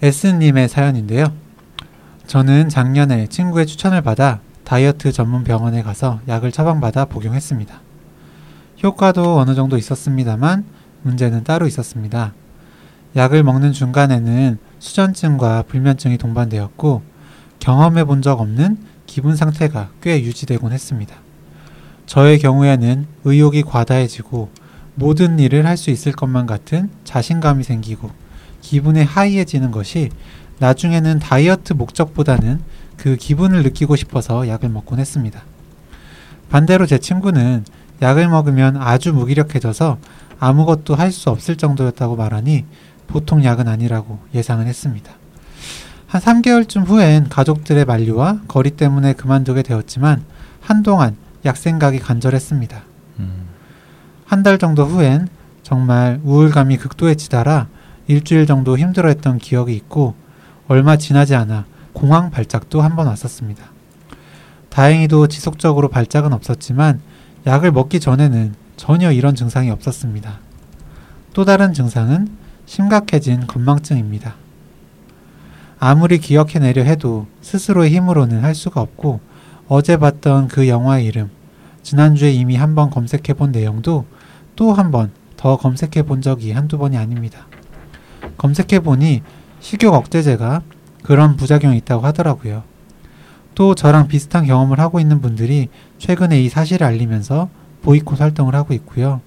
S님의 0.02 0.68
사연인데요. 0.68 1.26
저는 2.26 2.68
작년에 2.68 3.26
친구의 3.26 3.66
추천을 3.66 4.02
받아 4.02 4.40
다이어트 4.64 5.12
전문 5.12 5.44
병원에 5.44 5.82
가서 5.82 6.20
약을 6.28 6.52
처방받아 6.52 7.06
복용했습니다. 7.06 7.80
효과도 8.82 9.38
어느 9.38 9.54
정도 9.54 9.76
있었습니다만 9.76 10.64
문제는 11.02 11.44
따로 11.44 11.66
있었습니다. 11.66 12.32
약을 13.16 13.42
먹는 13.42 13.72
중간에는 13.72 14.58
수전증과 14.78 15.64
불면증이 15.68 16.16
동반되었고 16.18 17.02
경험해 17.58 18.04
본 18.04 18.22
적 18.22 18.40
없는 18.40 18.78
기분 19.06 19.34
상태가 19.36 19.90
꽤 20.00 20.22
유지되곤 20.22 20.72
했습니다. 20.72 21.14
저의 22.06 22.38
경우에는 22.38 23.06
의욕이 23.24 23.64
과다해지고 23.64 24.50
모든 24.94 25.38
일을 25.38 25.66
할 25.66 25.76
수 25.76 25.90
있을 25.90 26.12
것만 26.12 26.46
같은 26.46 26.90
자신감이 27.04 27.64
생기고 27.64 28.10
기분이 28.70 29.02
하이해지는 29.02 29.72
것이 29.72 30.10
나중에는 30.60 31.18
다이어트 31.18 31.72
목적보다는 31.72 32.60
그 32.96 33.16
기분을 33.16 33.64
느끼고 33.64 33.96
싶어서 33.96 34.46
약을 34.46 34.68
먹곤 34.68 35.00
했습니다. 35.00 35.42
반대로 36.50 36.86
제 36.86 36.98
친구는 36.98 37.64
약을 38.00 38.28
먹으면 38.28 38.76
아주 38.76 39.12
무기력해져서 39.12 39.98
아무것도 40.38 40.94
할 40.94 41.10
수 41.10 41.30
없을 41.30 41.56
정도였다고 41.56 42.14
말하니 42.14 42.64
보통 43.08 43.42
약은 43.42 43.66
아니라고 43.66 44.20
예상은 44.34 44.68
했습니다. 44.68 45.12
한 46.06 46.20
3개월쯤 46.20 46.86
후엔 46.86 47.28
가족들의 47.28 47.84
만류와 47.84 48.42
거리 48.46 48.70
때문에 48.70 49.14
그만두게 49.14 49.62
되었지만 49.62 50.22
한동안 50.60 51.16
약 51.44 51.56
생각이 51.56 51.98
간절했습니다. 51.98 52.82
음, 53.18 53.46
한달 54.26 54.58
정도 54.58 54.84
후엔 54.84 55.26
정말 55.64 56.20
우울감이 56.22 56.76
극도에 56.76 57.16
치달아 57.16 57.66
일주일 58.10 58.44
정도 58.46 58.76
힘들어했던 58.76 59.38
기억이 59.38 59.74
있고 59.76 60.14
얼마 60.66 60.96
지나지 60.96 61.36
않아 61.36 61.64
공황 61.92 62.30
발작도 62.30 62.80
한 62.80 62.96
번 62.96 63.06
왔었습니다. 63.06 63.64
다행히도 64.68 65.28
지속적으로 65.28 65.88
발작은 65.88 66.32
없었지만 66.32 67.00
약을 67.46 67.70
먹기 67.70 68.00
전에는 68.00 68.54
전혀 68.76 69.12
이런 69.12 69.34
증상이 69.36 69.70
없었습니다. 69.70 70.40
또 71.34 71.44
다른 71.44 71.72
증상은 71.72 72.28
심각해진 72.66 73.46
건망증입니다. 73.46 74.34
아무리 75.78 76.18
기억해내려 76.18 76.82
해도 76.82 77.26
스스로의 77.42 77.90
힘으로는 77.94 78.42
할 78.42 78.54
수가 78.54 78.80
없고 78.80 79.20
어제 79.68 79.96
봤던 79.96 80.48
그 80.48 80.66
영화의 80.68 81.06
이름, 81.06 81.30
지난주에 81.82 82.32
이미 82.32 82.56
한번 82.56 82.90
검색해 82.90 83.34
본 83.34 83.52
내용도 83.52 84.04
또 84.56 84.72
한 84.72 84.90
번 84.90 85.10
더 85.40 85.56
검색해 85.56 86.02
본 86.02 86.20
적이 86.20 86.52
한두 86.52 86.76
번이 86.76 86.98
아닙니다. 86.98 87.46
검색해 88.40 88.80
보니 88.80 89.20
식욕 89.60 89.92
억제제가 89.92 90.62
그런 91.02 91.36
부작용이 91.36 91.76
있다고 91.78 92.06
하더라고요. 92.06 92.62
또 93.54 93.74
저랑 93.74 94.08
비슷한 94.08 94.46
경험을 94.46 94.80
하고 94.80 94.98
있는 94.98 95.20
분들이 95.20 95.68
최근에 95.98 96.40
이 96.40 96.48
사실을 96.48 96.86
알리면서 96.86 97.50
보이콧 97.82 98.18
활동을 98.18 98.54
하고 98.54 98.72
있고요. 98.72 99.20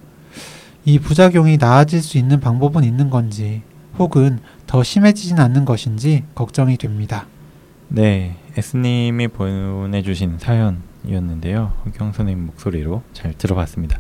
이 0.83 0.97
부작용이 0.97 1.57
나아질 1.57 2.01
수 2.01 2.17
있는 2.17 2.39
방법은 2.39 2.83
있는 2.83 3.11
건지 3.11 3.61
혹은 3.99 4.39
더 4.65 4.81
심해지진 4.81 5.39
않는 5.39 5.65
것인지 5.65 6.23
걱정이 6.33 6.77
됩니다. 6.77 7.27
네, 7.89 8.37
S님이 8.57 9.27
보내주신 9.27 10.39
사연이었는데요. 10.39 11.73
흑경 11.83 12.13
선생님 12.13 12.47
목소리로 12.47 13.03
잘 13.13 13.33
들어봤습니다. 13.37 13.99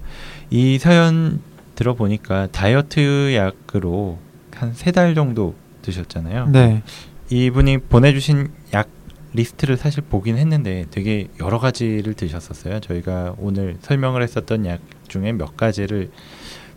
이 0.49 0.79
사연 0.79 1.39
들어보니까 1.75 2.47
다이어트 2.51 3.35
약으로 3.35 4.17
한 4.63 4.73
세 4.73 4.91
달 4.91 5.15
정도 5.15 5.55
드셨잖아요. 5.81 6.47
네. 6.49 6.81
이분이 7.29 7.79
보내주신 7.79 8.49
약 8.73 8.89
리스트를 9.33 9.77
사실 9.77 10.03
보긴 10.03 10.37
했는데 10.37 10.85
되게 10.91 11.27
여러 11.39 11.57
가지를 11.59 12.13
드셨었어요. 12.13 12.79
저희가 12.79 13.35
오늘 13.39 13.77
설명을 13.81 14.21
했었던 14.21 14.65
약 14.65 14.79
중에 15.07 15.31
몇 15.33 15.57
가지를 15.57 16.11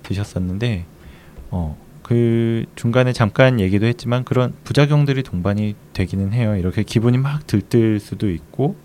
드셨었는데, 0.02 0.84
어, 1.50 1.76
그 2.02 2.64
중간에 2.76 3.12
잠깐 3.12 3.60
얘기도 3.60 3.86
했지만 3.86 4.24
그런 4.24 4.54
부작용들이 4.64 5.22
동반이 5.22 5.74
되기는 5.92 6.32
해요. 6.32 6.56
이렇게 6.56 6.82
기분이 6.82 7.18
막 7.18 7.46
들뜰 7.46 8.00
수도 8.00 8.30
있고, 8.30 8.76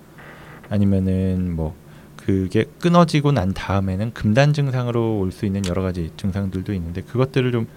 아니면은 0.70 1.56
뭐 1.56 1.76
그게 2.18 2.66
끊어지고 2.80 3.32
난 3.32 3.54
다음에는 3.54 4.14
금단 4.14 4.54
증상으로 4.54 5.20
올 5.20 5.32
수 5.32 5.46
있는 5.46 5.66
여러 5.68 5.82
가지 5.82 6.12
증상들도 6.18 6.74
있는데 6.74 7.02
그것들을 7.02 7.52
좀 7.52 7.68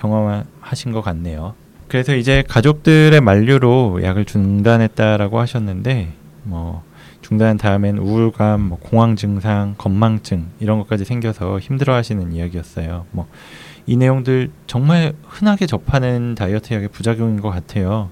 경험하신 0.00 0.92
것 0.92 1.02
같네요. 1.02 1.54
그래서 1.88 2.14
이제 2.14 2.42
가족들의 2.48 3.20
만류로 3.20 4.00
약을 4.02 4.24
중단했다라고 4.24 5.38
하셨는데 5.40 6.12
뭐 6.44 6.82
중단한 7.22 7.58
다음엔 7.58 7.98
우울감, 7.98 8.60
뭐 8.62 8.78
공황 8.78 9.16
증상, 9.16 9.74
건망증 9.76 10.46
이런 10.60 10.78
것까지 10.78 11.04
생겨서 11.04 11.58
힘들어하시는 11.58 12.32
이야기였어요. 12.32 13.06
뭐 13.12 13.26
이 13.86 13.96
내용들 13.96 14.50
정말 14.68 15.14
흔하게 15.26 15.66
접하는 15.66 16.36
다이어트 16.36 16.72
약의 16.74 16.88
부작용인 16.88 17.40
것 17.40 17.50
같아요. 17.50 18.10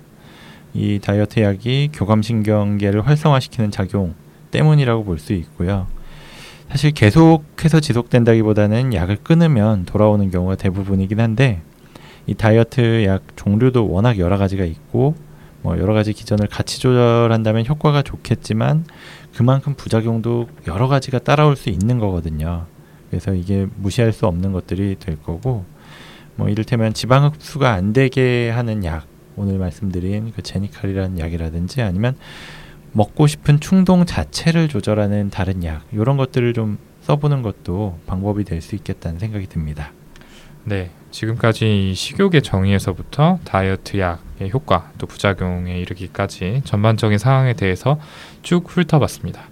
이 0.74 0.99
다이어트 1.01 1.41
약이 1.41 1.91
교감신경계를 1.93 3.07
활성화시키는 3.07 3.70
작용 3.70 4.14
때문이라고 4.51 5.05
볼 5.05 5.18
수 5.18 5.34
있고요. 5.34 5.86
사실 6.68 6.91
계속해서 6.91 7.80
지속된다기보다는 7.80 8.93
약을 8.93 9.18
끊으면 9.22 9.84
돌아오는 9.84 10.30
경우가 10.30 10.57
대부분이긴 10.57 11.20
한데 11.20 11.62
이 12.29 12.35
다이어트 12.35 13.05
약 13.07 13.22
종류도 13.37 13.91
워낙 13.91 14.18
여러 14.18 14.37
가지가 14.37 14.64
있고 14.64 15.14
뭐 15.62 15.79
여러 15.79 15.95
가지 15.95 16.12
기전을 16.12 16.47
같이 16.47 16.79
조절한다면 16.79 17.66
효과가 17.66 18.03
좋겠지만 18.03 18.85
그만큼 19.35 19.74
부작용도 19.74 20.47
여러 20.66 20.89
가지가 20.89 21.20
따라올 21.20 21.57
수 21.57 21.70
있는 21.70 21.99
거거든요. 21.99 22.66
그래서 23.09 23.33
이게 23.33 23.66
무시할 23.76 24.12
수 24.12 24.26
없는 24.26 24.53
것들이 24.53 24.97
될 25.01 25.16
거고 25.20 25.64
뭐 26.37 26.51
이를테면 26.51 26.93
지방 26.93 27.24
흡수가 27.24 27.72
안 27.72 27.95
되게 27.95 28.51
하는 28.51 28.85
약 28.85 29.07
오늘 29.37 29.59
말씀드린 29.59 30.33
그 30.37 30.43
제니칼이라는 30.43 31.18
약이라든지 31.18 31.81
아니면 31.81 32.14
먹고 32.93 33.26
싶은 33.26 33.59
충동 33.59 34.05
자체를 34.05 34.68
조절하는 34.68 35.31
다른 35.31 35.64
약 35.64 35.83
이런 35.93 36.18
것들을 36.18 36.53
좀 36.53 36.76
써보는 37.03 37.41
것도 37.41 37.99
방법이 38.07 38.45
될 38.45 38.61
수 38.61 38.74
있겠다는 38.74 39.18
생각이 39.18 39.47
듭니다. 39.47 39.93
네, 40.64 40.90
지금까지 41.11 41.90
이 41.90 41.94
식욕의 41.94 42.42
정의에서부터 42.42 43.38
다이어트 43.44 43.98
약의 43.98 44.50
효과 44.52 44.90
또 44.98 45.06
부작용에 45.06 45.78
이르기까지 45.80 46.62
전반적인 46.64 47.18
상황에 47.18 47.54
대해서 47.54 47.98
쭉 48.42 48.64
훑어봤습니다. 48.66 49.42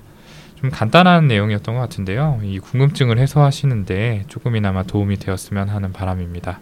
좀 0.57 0.71
간단한 0.71 1.29
내용이었던 1.29 1.75
것 1.75 1.81
같은데요. 1.81 2.41
이 2.43 2.59
궁금증을 2.59 3.19
해소하시는데 3.19 4.25
조금이나마 4.29 4.83
도움이 4.83 5.17
되었으면 5.19 5.69
하는 5.69 5.93
바람입니다. 5.93 6.61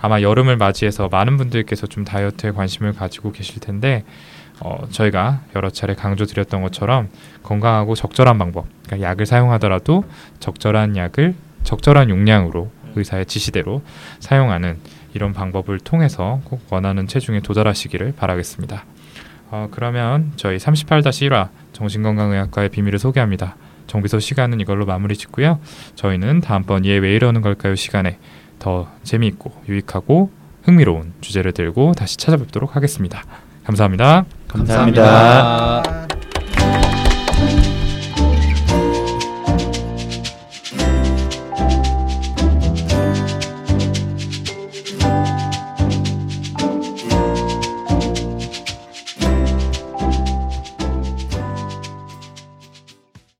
아마 0.00 0.20
여름을 0.20 0.56
맞이해서 0.56 1.08
많은 1.08 1.36
분들께서 1.36 1.86
좀 1.86 2.04
다이어트에 2.04 2.50
관심을 2.50 2.92
가지고 2.92 3.30
계실 3.30 3.60
텐데 3.60 4.04
어, 4.60 4.86
저희가 4.90 5.42
여러 5.56 5.70
차례 5.70 5.94
강조드렸던 5.94 6.62
것처럼 6.62 7.08
건강하고 7.42 7.94
적절한 7.94 8.38
방법, 8.38 8.66
그러니까 8.86 9.08
약을 9.08 9.26
사용하더라도 9.26 10.04
적절한 10.40 10.96
약을 10.96 11.34
적절한 11.64 12.10
용량으로 12.10 12.70
의사의 12.96 13.26
지시대로 13.26 13.82
사용하는 14.20 14.78
이런 15.14 15.32
방법을 15.32 15.78
통해서 15.80 16.40
꼭 16.44 16.62
원하는 16.70 17.06
체중에 17.06 17.40
도달하시기를 17.40 18.14
바라겠습니다. 18.16 18.84
어, 19.50 19.68
그러면 19.70 20.32
저희 20.36 20.56
38-1화 20.56 21.48
정신건강의학과의 21.74 22.70
비밀을 22.70 22.98
소개합니다. 22.98 23.56
정비소 23.86 24.18
시간은 24.20 24.60
이걸로 24.60 24.86
마무리 24.86 25.16
짓고요. 25.16 25.60
저희는 25.96 26.40
다음번 26.40 26.86
얘 26.86 26.98
왜 26.98 27.14
이러는 27.14 27.42
걸까요 27.42 27.74
시간에 27.74 28.18
더 28.58 28.88
재미있고 29.02 29.52
유익하고 29.68 30.30
흥미로운 30.62 31.12
주제를 31.20 31.52
들고 31.52 31.92
다시 31.92 32.16
찾아뵙도록 32.16 32.76
하겠습니다. 32.76 33.22
감사합니다. 33.64 34.24
감사합니다. 34.48 35.02
감사합니다. 35.02 36.21